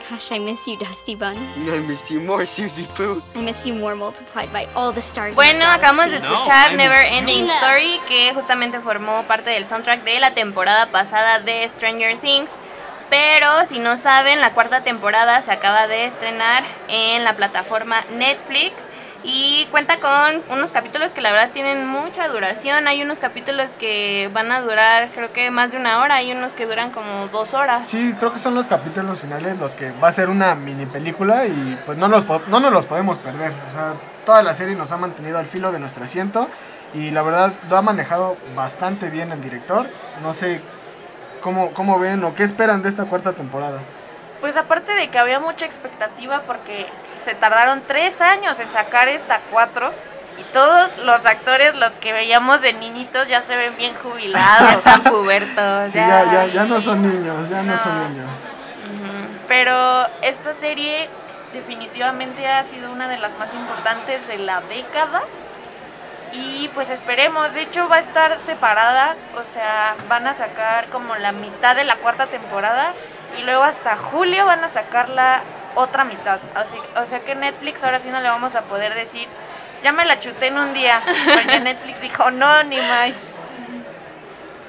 Gosh, 0.09 0.31
I 0.31 0.39
miss 0.39 0.67
you, 0.67 0.77
Dusty 0.77 1.15
Bun. 1.15 1.37
I 1.57 1.81
miss 1.81 2.11
you 2.11 2.21
more, 2.21 2.45
Susie 2.45 2.87
Poo. 2.95 3.23
I 3.35 3.41
miss 3.41 3.67
you 3.67 3.75
more 3.75 3.95
multiplied 3.95 4.53
by 4.53 4.67
all 4.75 4.93
the 4.93 5.01
stars. 5.01 5.37
Bueno, 5.37 5.65
acabamos 5.65 6.11
de 6.11 6.17
escuchar 6.17 6.75
Never 6.75 7.05
Ending 7.05 7.45
Story, 7.45 8.01
que 8.07 8.33
justamente 8.35 8.81
formó 8.81 9.23
parte 9.25 9.51
del 9.51 9.65
soundtrack 9.65 10.05
de 10.05 10.21
la 10.21 10.35
temporada 10.35 10.91
pasada 10.91 11.41
de 11.41 11.69
Stranger 11.69 12.19
Things. 12.19 12.59
Pero 13.09 13.67
si 13.67 13.79
no 13.79 13.97
saben, 13.97 14.41
la 14.41 14.55
cuarta 14.55 14.85
temporada 14.85 15.41
se 15.43 15.53
acaba 15.53 15.87
de 15.87 16.07
estrenar 16.07 16.65
en 16.89 17.25
la 17.25 17.35
plataforma 17.37 18.03
Netflix. 18.11 18.87
Y 19.25 19.67
cuenta 19.71 19.99
con 20.01 20.43
unos 20.51 20.73
capítulos 20.73 21.13
que 21.13 21.21
la 21.21 21.31
verdad 21.31 21.51
tienen 21.53 21.87
mucha 21.87 22.27
duración. 22.29 22.89
Hay 22.89 23.03
unos 23.03 23.21
capítulos 23.21 23.77
que 23.77 24.29
van 24.33 24.51
a 24.51 24.61
durar 24.63 25.11
creo 25.15 25.33
que 25.33 25.51
más 25.51 25.71
de 25.71 25.79
una 25.79 26.01
hora. 26.01 26.17
Hay 26.17 26.33
unos 26.33 26.57
que 26.57 26.67
duran 26.67 26.91
como 26.91 27.29
dos 27.29 27.55
horas. 27.55 27.89
Sí, 27.89 28.15
creo 28.19 28.33
que 28.33 28.41
son 28.41 28.55
los 28.55 28.67
capítulos 28.67 29.21
finales 29.21 29.59
los 29.59 29.77
que 29.77 29.93
va 29.93 30.09
a 30.09 30.13
ser 30.13 30.29
una 30.29 30.55
mini 30.57 30.87
película 30.87 31.47
y 31.47 31.79
pues 31.87 31.97
no, 31.99 32.09
los, 32.09 32.27
no 32.49 32.59
nos 32.59 32.73
los 32.73 32.87
podemos 32.87 33.19
perder. 33.19 33.53
O 33.69 33.73
sea, 33.73 33.95
toda 34.27 34.43
la 34.43 34.55
serie 34.55 34.75
nos 34.75 34.91
ha 34.91 34.97
mantenido 34.97 35.39
al 35.39 35.47
filo 35.47 35.71
de 35.71 35.79
nuestro 35.79 36.05
asiento 36.05 36.49
y 36.93 37.11
la 37.11 37.23
verdad 37.23 37.53
lo 37.71 37.77
ha 37.77 37.83
manejado 37.83 38.37
bastante 38.57 39.09
bien 39.09 39.31
el 39.31 39.41
director. 39.41 39.89
No 40.21 40.35
sé 40.35 40.61
cómo, 41.41 41.73
cómo 41.75 42.01
ven 42.01 42.25
o 42.25 42.35
qué 42.35 42.43
esperan 42.43 42.83
de 42.83 42.89
esta 42.89 43.05
cuarta 43.05 43.35
temporada. 43.35 43.81
Pues 44.41 44.57
aparte 44.57 44.93
de 44.93 45.09
que 45.09 45.19
había 45.21 45.39
mucha 45.39 45.65
expectativa 45.65 46.43
porque 46.45 46.89
se 47.25 47.35
tardaron 47.35 47.83
tres 47.87 48.21
años 48.21 48.59
en 48.61 48.71
sacar 48.73 49.09
esta 49.09 49.41
cuatro 49.51 49.91
y 50.39 50.43
todos 50.53 50.97
los 50.99 51.25
actores, 51.27 51.77
los 51.77 51.93
que 51.97 52.13
veíamos 52.13 52.61
de 52.63 52.73
niñitos, 52.73 53.29
ya 53.29 53.43
se 53.43 53.57
ven 53.57 53.77
bien 53.77 53.95
Ya 53.97 54.01
jubilados. 54.03 54.73
están 54.77 55.03
pubertos. 55.03 55.93
Sí, 55.93 55.99
ya, 55.99 56.25
ya, 56.33 56.47
ya 56.47 56.64
no 56.64 56.81
son 56.81 57.03
niños, 57.03 57.49
ya 57.51 57.62
no, 57.62 57.73
No. 57.73 57.79
son 57.79 58.12
niños. 58.14 58.35
Pero 59.49 60.07
esta 60.23 60.55
serie 60.55 61.09
definitivamente 61.53 62.47
ha 62.47 62.64
sido 62.64 62.91
una 62.91 63.09
de 63.09 63.18
las 63.18 63.37
más 63.39 63.53
importantes 63.53 64.27
de 64.29 64.39
la 64.39 64.61
década. 64.62 65.23
Y 66.33 66.68
pues 66.68 66.89
esperemos, 66.89 67.53
de 67.53 67.61
hecho 67.62 67.89
va 67.91 67.97
a 67.97 68.01
estar 68.01 68.39
separada, 68.41 69.16
o 69.37 69.45
sea, 69.53 69.95
van 70.09 70.27
a 70.27 70.33
sacar 70.33 70.87
como 70.87 71.14
la 71.16 71.33
mitad 71.33 71.77
de 71.77 71.85
la 71.85 71.97
cuarta 71.97 72.25
temporada 72.27 72.95
y 73.39 73.43
luego 73.43 73.62
hasta 73.64 73.99
julio 73.99 74.47
van 74.47 74.64
a 74.64 74.70
sacar 74.70 75.11
la 75.11 75.43
otra 75.75 76.05
mitad. 76.05 76.39
Así, 76.55 76.77
o 77.01 77.07
sea 77.07 77.20
que 77.20 77.35
Netflix 77.35 77.83
ahora 77.85 78.01
sí 78.01 78.09
no 78.11 78.20
le 78.20 78.29
vamos 78.29 78.55
a 78.55 78.62
poder 78.62 78.95
decir, 78.95 79.27
ya 79.83 79.93
me 79.93 80.05
la 80.05 80.20
chuté 80.20 80.49
en 80.49 80.59
un 80.59 80.73
día, 80.75 81.01
porque 81.05 81.61
Netflix 81.64 82.01
dijo, 82.01 82.31
no, 82.31 82.62
ni 82.64 82.77
más. 82.77 83.12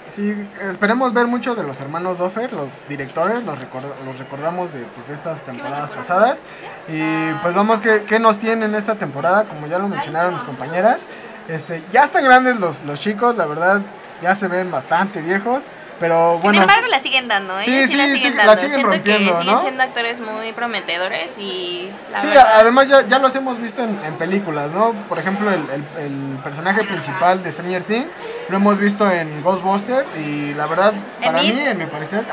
Sí, 0.10 0.48
esperemos 0.62 1.12
ver 1.14 1.26
mucho 1.26 1.56
de 1.56 1.64
los 1.64 1.80
hermanos 1.82 2.20
Doffer, 2.20 2.54
los 2.54 2.68
directores, 2.88 3.44
los, 3.46 3.58
record- 3.58 3.96
los 4.06 4.20
recordamos 4.20 4.72
de, 4.72 4.82
pues, 4.82 5.08
de 5.08 5.16
estas 5.16 5.44
temporadas 5.44 5.90
pasadas. 5.90 6.44
Y 6.88 7.32
pues 7.42 7.56
vamos, 7.56 7.80
¿qué, 7.80 8.04
qué 8.08 8.20
nos 8.20 8.38
tienen 8.38 8.76
esta 8.76 8.94
temporada? 8.96 9.46
Como 9.46 9.66
ya 9.66 9.80
lo 9.80 9.88
mencionaron 9.88 10.36
mis 10.36 10.44
compañeras. 10.44 11.02
Este, 11.48 11.84
ya 11.92 12.04
están 12.04 12.24
grandes 12.26 12.60
los, 12.60 12.84
los 12.84 13.00
chicos, 13.00 13.36
la 13.38 13.48
verdad, 13.48 13.82
ya 14.22 14.36
se 14.36 14.48
ven 14.48 14.70
bastante 14.70 15.20
viejos. 15.20 15.64
Pero 16.00 16.34
Sin 16.34 16.42
bueno, 16.44 16.62
embargo, 16.62 16.88
la 16.90 17.00
siguen 17.00 17.28
dando, 17.28 17.58
¿eh? 17.60 17.64
Sí, 17.64 17.88
Sí, 17.88 17.98
la 17.98 18.04
sí, 18.06 18.18
siguen 18.18 18.32
sí, 18.34 18.38
la 18.38 18.46
dando. 18.46 18.62
siguen 18.62 18.70
Siento 18.76 18.90
que 18.90 18.96
rompiendo, 18.98 19.42
siguen 19.42 19.60
siendo 19.60 19.84
actores 19.84 20.22
muy 20.22 20.52
prometedores 20.52 21.38
y 21.38 21.90
la 22.12 22.20
sí, 22.20 22.28
verdad... 22.28 22.48
además 22.56 22.88
ya, 22.88 23.02
ya 23.08 23.20
los 23.20 23.36
hemos 23.36 23.60
visto 23.60 23.84
en, 23.84 24.00
en 24.04 24.16
películas, 24.16 24.72
¿no? 24.72 24.94
Por 25.08 25.20
ejemplo, 25.20 25.50
el, 25.52 25.62
el- 25.70 26.04
el 26.04 26.38
personaje 26.44 26.84
principal 26.84 27.42
de 27.44 27.52
Stranger 27.52 27.84
Things 27.84 28.16
lo 28.50 28.58
hemos 28.58 28.78
visto 28.80 29.10
en 29.10 29.42
Ghostbusters 29.44 30.06
y 30.18 30.54
la 30.56 30.66
verdad, 30.66 30.94
En 31.22 31.26
para 31.26 31.42
mí, 31.42 31.54
en 31.66 31.78
mi 31.78 31.86
parecer, 31.86 32.26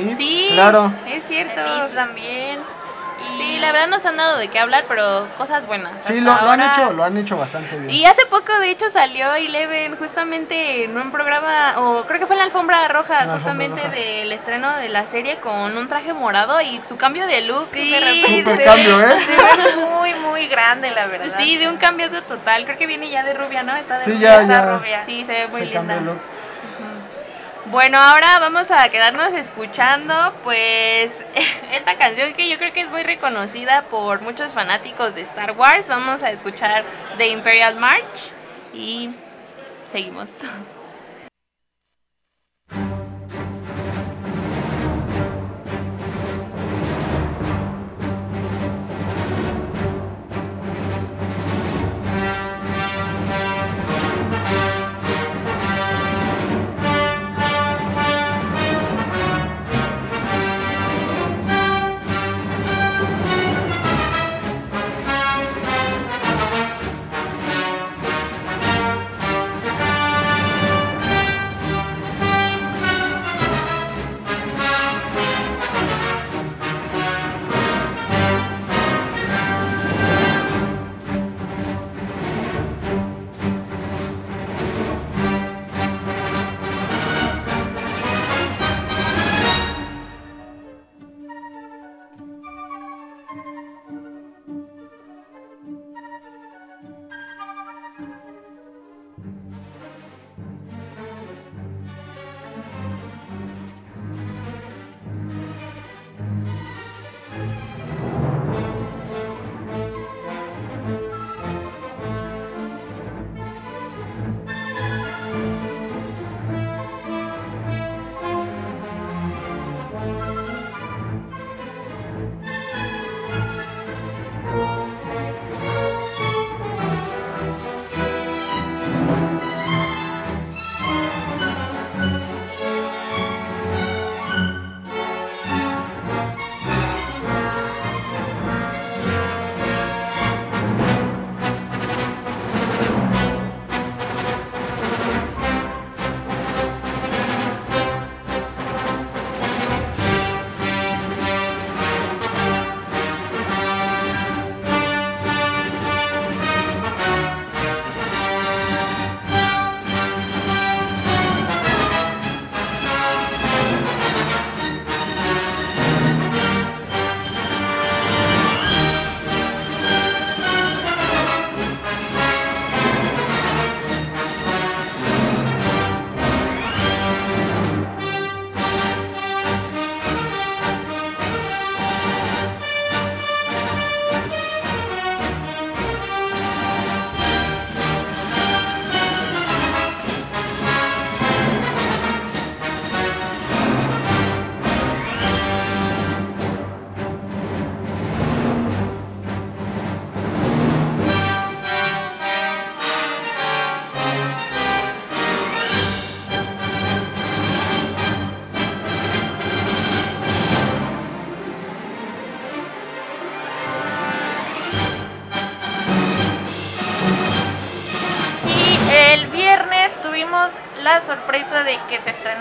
en 0.00 0.10
It, 0.10 0.16
Sí, 0.16 0.48
claro. 0.52 0.92
es 1.08 1.24
cierto. 1.24 1.60
Y 1.60 1.94
también. 1.94 2.58
Sí, 3.36 3.58
la 3.58 3.72
verdad 3.72 3.88
nos 3.88 4.04
han 4.06 4.16
dado 4.16 4.38
de 4.38 4.48
qué 4.48 4.58
hablar, 4.58 4.84
pero 4.88 5.28
cosas 5.36 5.66
buenas. 5.66 5.92
Sí, 6.04 6.20
lo, 6.20 6.32
lo 6.32 6.50
han 6.50 6.60
hecho, 6.60 6.92
lo 6.92 7.04
han 7.04 7.16
hecho 7.16 7.36
bastante 7.36 7.76
bien. 7.76 7.90
Y 7.90 8.04
hace 8.06 8.24
poco, 8.26 8.52
de 8.60 8.70
hecho, 8.70 8.88
salió 8.88 9.34
Eleven 9.34 9.96
justamente 9.96 10.84
en 10.84 10.96
un 10.96 11.10
programa, 11.10 11.74
o 11.78 12.04
creo 12.06 12.18
que 12.20 12.26
fue 12.26 12.34
en 12.36 12.38
la 12.38 12.44
alfombra 12.44 12.86
roja, 12.88 13.24
la 13.24 13.34
alfombra 13.34 13.38
justamente 13.66 13.80
roja. 13.82 13.94
del 13.94 14.32
estreno 14.32 14.76
de 14.76 14.88
la 14.88 15.04
serie 15.06 15.38
con 15.38 15.76
un 15.76 15.88
traje 15.88 16.12
morado 16.12 16.60
y 16.60 16.80
su 16.84 16.96
cambio 16.96 17.26
de 17.26 17.42
look. 17.42 17.66
Sí, 17.72 17.90
de 17.90 18.44
se 18.44 18.62
cambio, 18.62 19.00
¿eh? 19.00 19.14
Ve 19.56 19.76
muy, 19.84 20.14
muy 20.14 20.46
grande, 20.48 20.90
la 20.90 21.06
verdad. 21.06 21.34
Sí, 21.36 21.56
de 21.58 21.68
un 21.68 21.76
cambiazo 21.76 22.22
total. 22.22 22.64
Creo 22.64 22.78
que 22.78 22.86
viene 22.86 23.10
ya 23.10 23.22
de 23.24 23.34
rubia, 23.34 23.62
¿no? 23.62 23.74
Está 23.76 23.98
de 23.98 24.04
Sí, 24.04 24.12
rubia. 24.12 24.28
ya, 24.36 24.42
está 24.42 24.54
ya. 24.64 24.76
rubia. 24.78 25.04
Sí, 25.04 25.24
se 25.24 25.32
ve 25.32 25.46
muy 25.48 25.60
Se 25.60 25.66
linda. 25.66 25.96
Bueno, 27.70 27.98
ahora 27.98 28.38
vamos 28.38 28.70
a 28.70 28.88
quedarnos 28.90 29.34
escuchando 29.34 30.14
pues 30.44 31.24
esta 31.72 31.96
canción 31.98 32.32
que 32.32 32.48
yo 32.48 32.58
creo 32.58 32.72
que 32.72 32.82
es 32.82 32.90
muy 32.92 33.02
reconocida 33.02 33.82
por 33.86 34.22
muchos 34.22 34.54
fanáticos 34.54 35.16
de 35.16 35.22
Star 35.22 35.50
Wars. 35.50 35.88
Vamos 35.88 36.22
a 36.22 36.30
escuchar 36.30 36.84
The 37.18 37.28
Imperial 37.28 37.74
March 37.74 38.30
y 38.72 39.10
seguimos. 39.90 40.28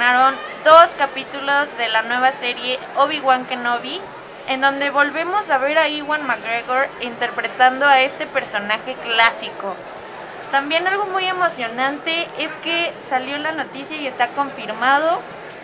estrenaron 0.05 0.35
dos 0.63 0.91
capítulos 0.99 1.75
de 1.79 1.87
la 1.87 2.03
nueva 2.03 2.31
serie 2.33 2.77
Obi-Wan 2.95 3.45
Kenobi, 3.45 3.99
en 4.47 4.61
donde 4.61 4.91
volvemos 4.91 5.49
a 5.49 5.57
ver 5.57 5.79
a 5.79 5.87
Ewan 5.87 6.27
McGregor 6.27 6.87
interpretando 7.01 7.87
a 7.87 8.01
este 8.01 8.27
personaje 8.27 8.95
clásico. 9.01 9.75
También 10.51 10.85
algo 10.85 11.07
muy 11.07 11.25
emocionante 11.25 12.27
es 12.37 12.51
que 12.57 12.93
salió 13.01 13.39
la 13.39 13.53
noticia 13.53 13.97
y 13.97 14.05
está 14.05 14.27
confirmado 14.27 15.21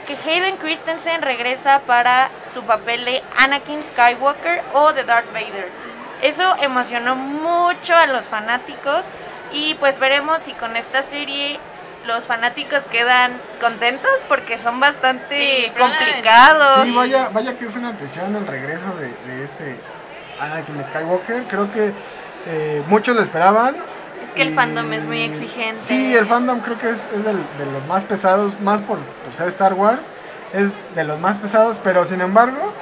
que 0.08 0.16
Hayden 0.16 0.58
Christensen 0.58 1.22
regresa 1.22 1.82
para 1.86 2.32
su 2.52 2.64
papel 2.64 3.06
de 3.06 3.22
Anakin 3.38 3.84
Skywalker 3.84 4.64
o 4.74 4.92
de 4.94 5.04
Darth 5.04 5.32
Vader. 5.32 5.70
Eso 6.24 6.56
emocionó 6.62 7.16
mucho 7.16 7.96
a 7.96 8.08
los 8.08 8.26
fanáticos 8.26 9.06
y 9.54 9.76
pues 9.76 10.00
veremos 10.00 10.42
si 10.42 10.54
con 10.54 10.76
esta 10.78 11.04
serie 11.04 11.60
los 12.08 12.24
fanáticos 12.24 12.82
quedan 12.92 13.34
contentos 13.60 14.12
porque 14.28 14.58
son 14.58 14.80
bastante 14.80 15.66
Sí, 15.66 15.72
complicados. 15.78 16.84
Sí, 16.86 16.92
vaya, 16.96 17.30
vaya 17.30 17.56
que 17.58 17.66
es 17.66 17.76
una 17.76 17.90
atención 17.90 18.36
el 18.36 18.48
regreso 18.48 18.88
de, 18.98 19.08
de 19.32 19.44
este 19.44 19.76
Anakin 20.40 20.84
Skywalker. 20.84 21.44
Creo 21.48 21.72
que 21.72 21.92
eh, 22.48 22.84
muchos 22.88 23.16
lo 23.16 23.22
esperaban. 23.22 23.76
Es 24.24 24.32
que 24.32 24.42
el 24.44 24.52
y- 24.52 24.54
fandom 24.56 24.92
es 24.94 25.06
muy 25.06 25.22
exigente. 25.22 25.82
Sí, 25.82 26.16
el 26.16 26.26
fandom 26.26 26.60
creo 26.62 26.78
que 26.78 26.90
es, 26.90 27.08
es 27.16 27.24
del- 27.24 27.44
de 27.58 27.66
los 27.72 27.86
más 27.88 28.04
pesados, 28.06 28.60
más 28.60 28.82
por, 28.82 28.98
por 29.00 29.34
ser 29.34 29.48
Star 29.50 29.74
Wars. 29.74 30.12
Es 30.54 30.74
de 30.96 31.04
los 31.04 31.20
más 31.20 31.38
pesados, 31.38 31.80
pero 31.84 32.04
sin 32.06 32.20
embargo, 32.22 32.74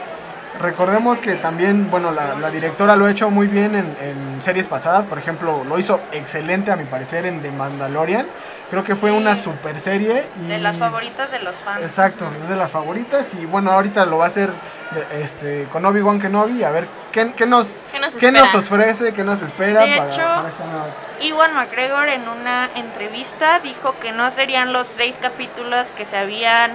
recordemos 0.60 1.20
que 1.20 1.36
también, 1.36 1.90
bueno, 1.90 2.12
la, 2.12 2.36
la 2.36 2.52
directora 2.52 2.96
lo 2.96 3.06
ha 3.06 3.12
hecho 3.12 3.30
muy 3.30 3.48
bien 3.48 3.76
en, 3.76 3.98
en 4.02 4.42
series 4.42 4.68
pasadas. 4.68 5.06
Por 5.06 5.18
ejemplo, 5.18 5.64
lo 5.64 5.80
hizo 5.80 6.00
excelente 6.12 6.72
a 6.72 6.76
mi 6.76 6.84
parecer 6.86 7.26
en 7.26 7.42
The 7.42 7.52
Mandalorian. 7.52 8.28
Creo 8.70 8.84
que 8.84 8.96
fue 8.96 9.10
una 9.12 9.36
super 9.36 9.80
serie. 9.80 10.28
Y... 10.44 10.48
De 10.48 10.60
las 10.60 10.78
favoritas 10.78 11.32
de 11.32 11.40
los 11.40 11.56
fans. 11.56 11.82
Exacto, 11.82 12.30
es 12.44 12.50
de 12.50 12.56
las 12.56 12.70
favoritas 12.70 13.34
y 13.34 13.46
bueno, 13.48 13.72
ahorita 13.72 14.06
lo 14.06 14.20
va 14.20 14.26
a 14.26 14.28
hacer 14.28 14.52
de- 14.92 15.24
este, 15.24 15.64
con 15.72 15.84
Obi-Wan 15.86 16.20
Kenobi, 16.22 16.64
a 16.64 16.70
ver 16.70 16.86
qué, 17.12 17.34
qué 17.34 17.48
nos, 17.48 17.68
¿Qué 17.92 18.00
nos 18.00 18.16
qué 18.16 18.32
nos 18.32 18.54
ofrece, 18.54 19.12
qué 19.12 19.24
nos 19.24 19.42
espera 19.42 19.82
De 19.86 19.98
para, 19.98 20.12
hecho, 20.12 20.22
para 20.22 20.50
esta 20.50 20.66
nueva... 20.66 20.88
Iwan 21.22 21.56
McGregor 21.56 22.10
en 22.10 22.28
una 22.30 22.70
entrevista 22.76 23.60
dijo 23.60 23.96
que 24.00 24.12
no 24.12 24.30
serían 24.30 24.72
los 24.72 24.88
seis 24.88 25.18
capítulos 25.20 25.88
que 25.98 26.06
se 26.06 26.18
habían 26.18 26.74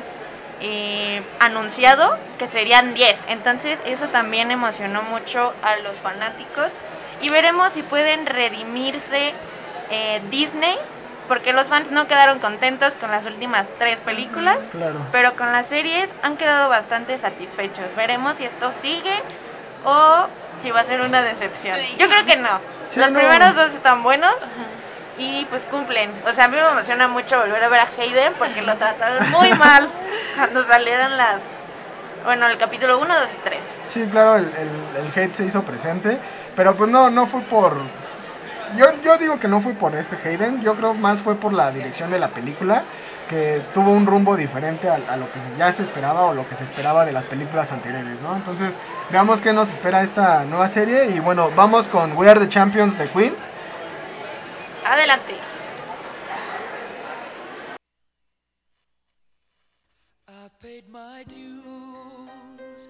eh, 0.60 1.22
anunciado, 1.40 2.18
que 2.38 2.46
serían 2.46 2.94
10. 2.94 3.24
Entonces 3.28 3.80
eso 3.84 4.08
también 4.08 4.50
emocionó 4.50 5.02
mucho 5.02 5.52
a 5.62 5.76
los 5.76 5.96
fanáticos 5.96 6.72
y 7.20 7.28
veremos 7.30 7.72
si 7.72 7.82
pueden 7.82 8.26
redimirse 8.26 9.32
eh, 9.90 10.20
Disney, 10.30 10.76
porque 11.28 11.52
los 11.52 11.68
fans 11.68 11.90
no 11.90 12.06
quedaron 12.06 12.38
contentos 12.38 12.94
con 12.96 13.10
las 13.10 13.24
últimas 13.24 13.66
tres 13.78 13.98
películas. 14.00 14.58
Claro. 14.72 15.00
Pero 15.12 15.34
con 15.36 15.52
las 15.52 15.66
series 15.66 16.10
han 16.22 16.36
quedado 16.36 16.68
bastante 16.68 17.16
satisfechos. 17.18 17.86
Veremos 17.96 18.36
si 18.38 18.44
esto 18.44 18.72
sigue 18.82 19.14
o 19.84 20.26
si 20.60 20.70
va 20.70 20.80
a 20.80 20.84
ser 20.84 21.00
una 21.00 21.22
decepción. 21.22 21.78
Sí. 21.78 21.96
Yo 21.98 22.08
creo 22.08 22.24
que 22.26 22.36
no. 22.36 22.60
Sí, 22.86 23.00
Los 23.00 23.10
no. 23.10 23.18
primeros 23.18 23.54
dos 23.54 23.72
están 23.72 24.02
buenos 24.02 24.34
y 25.16 25.46
pues 25.46 25.62
cumplen. 25.64 26.10
O 26.26 26.32
sea, 26.32 26.44
a 26.44 26.48
mí 26.48 26.56
me 26.56 26.68
emociona 26.68 27.08
mucho 27.08 27.38
volver 27.38 27.62
a 27.64 27.68
ver 27.68 27.80
a 27.80 27.88
Hayden 27.98 28.34
porque 28.34 28.62
lo 28.62 28.74
trataron 28.76 29.30
muy 29.30 29.52
mal 29.54 29.88
cuando 30.34 30.64
salieron 30.66 31.16
las... 31.16 31.42
Bueno, 32.24 32.46
el 32.46 32.56
capítulo 32.56 32.98
1, 32.98 33.20
2 33.20 33.28
y 33.30 33.44
3. 33.44 33.58
Sí, 33.86 34.08
claro, 34.10 34.36
el, 34.36 34.44
el, 34.44 35.04
el 35.04 35.12
hate 35.14 35.34
se 35.34 35.44
hizo 35.44 35.62
presente, 35.62 36.18
pero 36.56 36.74
pues 36.74 36.90
no, 36.90 37.10
no 37.10 37.26
fue 37.26 37.42
por... 37.42 37.76
Yo, 38.76 38.86
yo 39.02 39.18
digo 39.18 39.38
que 39.38 39.46
no 39.46 39.60
fue 39.60 39.74
por 39.74 39.94
este 39.94 40.16
Hayden, 40.16 40.62
yo 40.62 40.74
creo 40.74 40.94
más 40.94 41.22
fue 41.22 41.34
por 41.34 41.52
la 41.52 41.70
dirección 41.70 42.10
de 42.10 42.18
la 42.18 42.28
película, 42.28 42.84
que 43.28 43.62
tuvo 43.72 43.90
un 43.90 44.06
rumbo 44.06 44.36
diferente 44.36 44.88
a, 44.88 44.94
a 44.94 45.16
lo 45.16 45.30
que 45.30 45.38
ya 45.58 45.70
se 45.70 45.82
esperaba 45.82 46.22
o 46.22 46.34
lo 46.34 46.48
que 46.48 46.54
se 46.54 46.64
esperaba 46.64 47.04
de 47.04 47.12
las 47.12 47.26
películas 47.26 47.70
anteriores, 47.72 48.20
¿no? 48.22 48.34
Entonces, 48.34 48.72
veamos 49.10 49.40
qué 49.40 49.52
nos 49.52 49.70
espera 49.70 50.02
esta 50.02 50.44
nueva 50.44 50.68
serie 50.68 51.06
y 51.06 51.20
bueno, 51.20 51.50
vamos 51.54 51.88
con 51.88 52.16
We 52.16 52.28
Are 52.28 52.40
the 52.40 52.48
Champions 52.48 52.98
de 52.98 53.06
Queen. 53.06 53.36
Adelante. 54.84 55.34
My 60.94 61.24
dues 61.24 62.88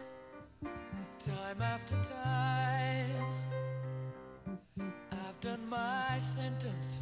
time 1.18 1.62
after 1.62 1.96
time. 2.02 3.24
I've 5.10 5.40
done 5.40 5.66
my 5.70 6.18
sentence, 6.18 7.00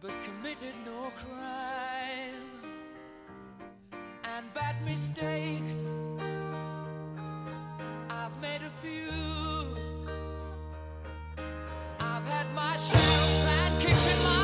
but 0.00 0.12
committed 0.22 0.74
no 0.86 1.10
crime. 1.16 2.46
And 4.22 4.54
bad 4.54 4.76
mistakes, 4.84 5.82
I've 8.08 8.40
made 8.40 8.62
a 8.62 8.72
few. 8.80 9.10
I've 11.98 12.26
had 12.26 12.46
my 12.54 12.76
share 12.76 13.00
of 13.00 13.30
sand 13.42 13.80
kicked 13.82 14.16
in 14.16 14.22
my 14.22 14.39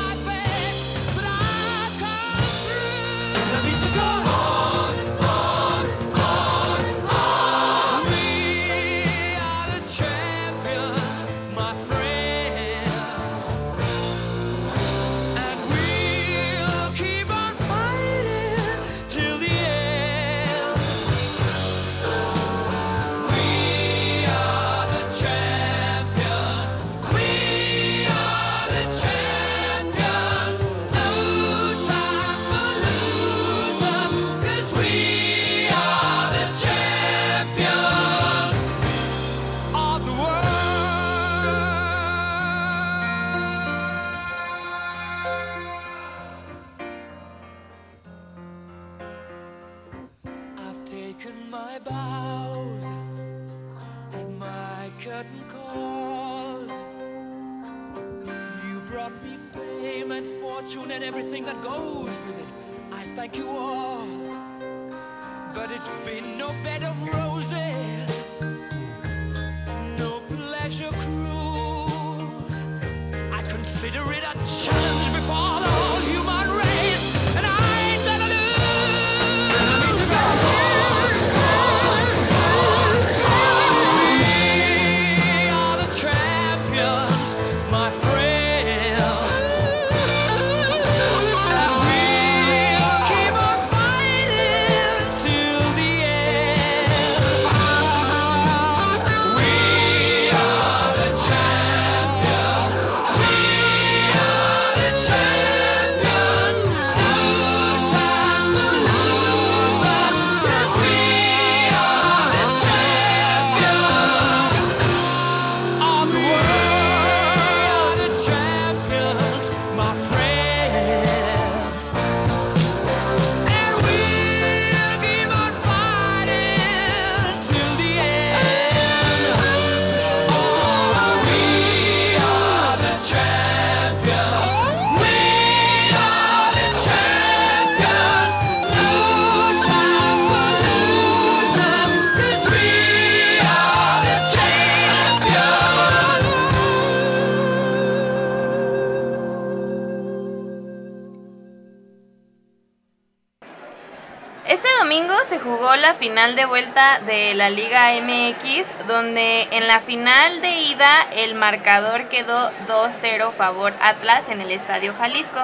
la 155.81 155.93
final 155.93 156.35
de 156.35 156.45
vuelta 156.45 156.99
de 157.05 157.33
la 157.35 157.49
Liga 157.49 157.91
MX, 158.01 158.87
donde 158.87 159.47
en 159.51 159.67
la 159.67 159.79
final 159.79 160.41
de 160.41 160.49
ida 160.49 161.07
el 161.11 161.35
marcador 161.35 162.09
quedó 162.09 162.51
2-0 162.67 163.31
favor 163.31 163.73
Atlas 163.79 164.29
en 164.29 164.41
el 164.41 164.51
Estadio 164.51 164.93
Jalisco. 164.93 165.39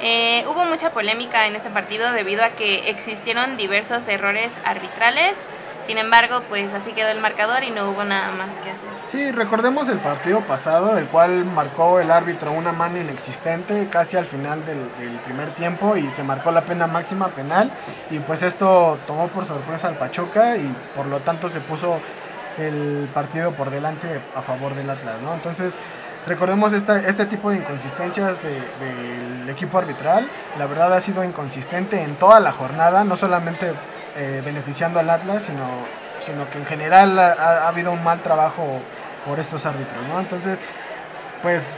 Eh, 0.00 0.44
hubo 0.48 0.64
mucha 0.66 0.90
polémica 0.90 1.46
en 1.46 1.56
este 1.56 1.70
partido 1.70 2.12
debido 2.12 2.44
a 2.44 2.50
que 2.50 2.90
existieron 2.90 3.56
diversos 3.56 4.06
errores 4.08 4.58
arbitrales. 4.64 5.44
Sin 5.86 5.98
embargo, 5.98 6.42
pues 6.48 6.72
así 6.72 6.92
quedó 6.92 7.10
el 7.10 7.20
marcador 7.20 7.62
y 7.62 7.70
no 7.70 7.88
hubo 7.90 8.02
nada 8.02 8.32
más 8.32 8.58
que 8.58 8.70
hacer. 8.72 8.88
Sí, 9.08 9.30
recordemos 9.30 9.88
el 9.88 9.98
partido 9.98 10.40
pasado, 10.40 10.98
el 10.98 11.06
cual 11.06 11.44
marcó 11.44 12.00
el 12.00 12.10
árbitro 12.10 12.50
una 12.50 12.72
mano 12.72 13.00
inexistente 13.00 13.86
casi 13.88 14.16
al 14.16 14.26
final 14.26 14.66
del, 14.66 14.80
primer 15.24 15.54
tiempo 15.54 15.96
y 15.96 16.10
se 16.10 16.24
marcó 16.24 16.50
la 16.50 16.62
pena 16.64 16.88
máxima 16.88 17.28
penal 17.28 17.70
y 18.10 18.18
pues 18.18 18.42
esto 18.42 18.98
tomó 19.06 19.28
por 19.28 19.44
sorpresa 19.44 19.86
al 19.86 19.96
Pachuca 19.96 20.56
y 20.56 20.74
por 20.96 21.06
lo 21.06 21.20
tanto 21.20 21.48
se 21.48 21.60
puso 21.60 22.00
el 22.58 23.08
partido 23.14 23.52
por 23.52 23.70
delante 23.70 24.20
a 24.34 24.42
favor 24.42 24.74
del 24.74 24.90
Atlas, 24.90 25.20
¿no? 25.22 25.34
Entonces, 25.34 25.74
recordemos 26.26 26.72
esta, 26.72 26.98
este 26.98 27.26
tipo 27.26 27.50
de 27.50 27.58
inconsistencias 27.58 28.42
de- 28.42 28.50
del 28.50 29.48
equipo 29.50 29.78
arbitral, 29.78 30.28
la 30.58 30.66
verdad 30.66 30.92
ha 30.94 31.00
sido 31.00 31.22
inconsistente 31.22 32.02
en 32.02 32.16
toda 32.16 32.40
la 32.40 32.50
jornada, 32.50 33.04
no 33.04 33.16
solamente 33.16 33.72
eh, 34.16 34.42
beneficiando 34.44 34.98
al 35.00 35.08
Atlas, 35.10 35.44
sino, 35.44 35.64
sino 36.20 36.48
que 36.50 36.58
en 36.58 36.66
general 36.66 37.18
ha, 37.18 37.32
ha 37.32 37.68
habido 37.68 37.92
un 37.92 38.02
mal 38.02 38.20
trabajo 38.20 38.80
por 39.26 39.38
estos 39.40 39.66
árbitros, 39.66 40.02
¿no? 40.08 40.20
Entonces, 40.20 40.58
pues 41.42 41.74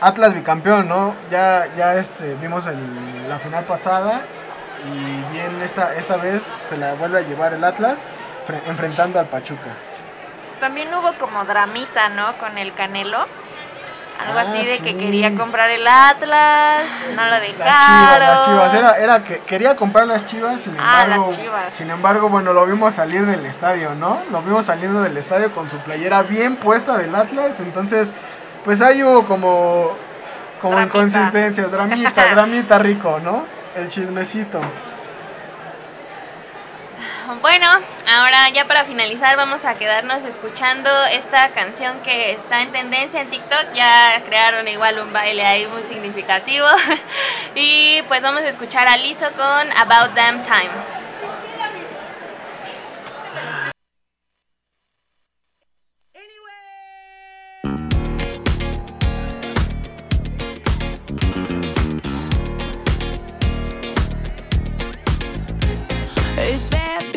Atlas 0.00 0.34
bicampeón, 0.34 0.88
¿no? 0.88 1.14
Ya, 1.30 1.66
ya 1.76 1.94
este, 1.96 2.34
vimos 2.34 2.64
la 3.28 3.38
final 3.38 3.64
pasada 3.64 4.22
y 4.86 5.22
bien 5.32 5.60
esta, 5.62 5.94
esta 5.94 6.16
vez 6.16 6.42
se 6.68 6.76
la 6.76 6.94
vuelve 6.94 7.18
a 7.18 7.22
llevar 7.22 7.52
el 7.52 7.62
Atlas 7.64 8.08
fre- 8.48 8.62
enfrentando 8.66 9.20
al 9.20 9.26
Pachuca. 9.26 9.70
También 10.58 10.92
hubo 10.94 11.12
como 11.14 11.44
dramita, 11.44 12.08
¿no? 12.10 12.36
Con 12.38 12.58
el 12.58 12.74
Canelo. 12.74 13.26
Algo 14.26 14.38
Ah, 14.38 14.42
así 14.42 14.64
de 14.64 14.78
que 14.80 14.96
quería 14.96 15.34
comprar 15.34 15.70
el 15.70 15.86
Atlas, 15.86 16.82
no 17.16 17.24
lo 17.24 17.30
Las 17.30 17.40
dejaron. 17.40 17.56
chivas, 17.56 18.20
las 18.20 18.44
chivas, 18.44 18.74
era, 18.74 18.98
era 18.98 19.24
que 19.24 19.38
quería 19.40 19.74
comprar 19.76 20.06
las 20.06 20.26
chivas, 20.26 20.60
sin 20.60 20.74
Ah, 20.78 21.04
las 21.06 21.16
embargo, 21.16 21.32
Chivas. 21.34 21.64
sin 21.74 21.90
embargo, 21.90 22.28
bueno, 22.28 22.52
lo 22.52 22.66
vimos 22.66 22.94
salir 22.94 23.24
del 23.24 23.44
estadio, 23.46 23.94
¿no? 23.94 24.20
Lo 24.30 24.42
vimos 24.42 24.66
saliendo 24.66 25.00
del 25.02 25.16
estadio 25.16 25.52
con 25.52 25.70
su 25.70 25.78
playera 25.78 26.22
bien 26.22 26.56
puesta 26.56 26.98
del 26.98 27.14
Atlas, 27.14 27.54
entonces, 27.60 28.08
pues 28.64 28.82
ahí 28.82 29.02
hubo 29.02 29.24
como, 29.24 29.96
como 30.60 30.74
Dramita. 30.74 30.98
inconsistencias, 30.98 31.70
dramita, 31.70 32.26
dramita 32.34 32.78
rico, 32.78 33.18
¿no? 33.24 33.44
El 33.74 33.88
chismecito. 33.88 34.60
Bueno, 37.38 37.66
ahora 38.08 38.48
ya 38.48 38.66
para 38.66 38.84
finalizar 38.84 39.36
vamos 39.36 39.64
a 39.64 39.74
quedarnos 39.74 40.24
escuchando 40.24 40.90
esta 41.12 41.50
canción 41.52 42.00
que 42.00 42.32
está 42.32 42.60
en 42.62 42.72
tendencia 42.72 43.20
en 43.20 43.28
TikTok. 43.28 43.72
Ya 43.72 44.20
crearon 44.26 44.66
igual 44.66 44.98
un 44.98 45.12
baile 45.12 45.44
ahí 45.46 45.66
muy 45.68 45.84
significativo. 45.84 46.66
y 47.54 48.02
pues 48.08 48.22
vamos 48.22 48.42
a 48.42 48.48
escuchar 48.48 48.88
a 48.88 48.96
Lizzo 48.96 49.30
con 49.32 49.70
About 49.78 50.14
Damn 50.16 50.42
Time. 50.42 50.70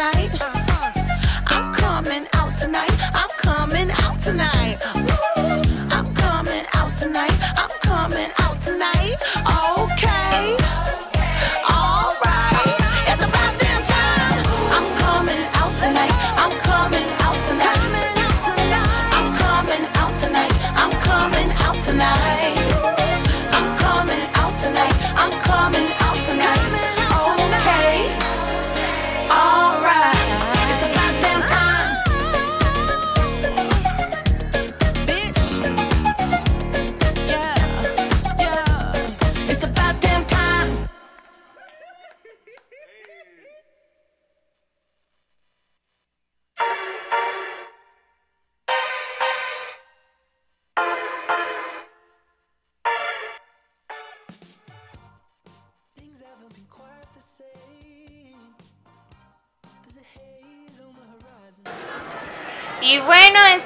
night. 0.00 0.29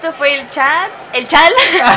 Esto 0.05 0.19
fue 0.19 0.35
el 0.35 0.49
chat, 0.49 0.91
el 1.15 1.27
chal, 1.27 1.51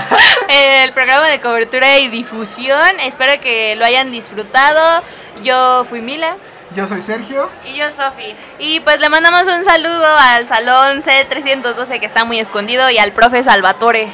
el 0.48 0.94
programa 0.94 1.28
de 1.28 1.42
cobertura 1.42 1.98
y 1.98 2.08
difusión. 2.08 3.02
Espero 3.02 3.42
que 3.42 3.76
lo 3.76 3.84
hayan 3.84 4.12
disfrutado. 4.12 5.04
Yo 5.44 5.84
fui 5.84 6.00
Mila. 6.00 6.38
Yo 6.74 6.86
soy 6.86 7.02
Sergio. 7.02 7.50
Y 7.66 7.76
yo, 7.76 7.92
Sofi. 7.92 8.34
Y 8.60 8.80
pues 8.80 9.02
le 9.02 9.10
mandamos 9.10 9.46
un 9.48 9.62
saludo 9.66 10.06
al 10.06 10.48
salón 10.48 11.02
C312 11.02 12.00
que 12.00 12.06
está 12.06 12.24
muy 12.24 12.40
escondido 12.40 12.90
y 12.90 12.98
al 12.98 13.12
profe 13.12 13.44
Salvatore. 13.44 14.06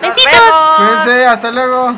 Nos 0.00 0.14
Besitos. 0.14 0.32
vemos. 0.32 0.76
Cuídense, 0.78 1.26
hasta 1.26 1.50
luego. 1.50 1.94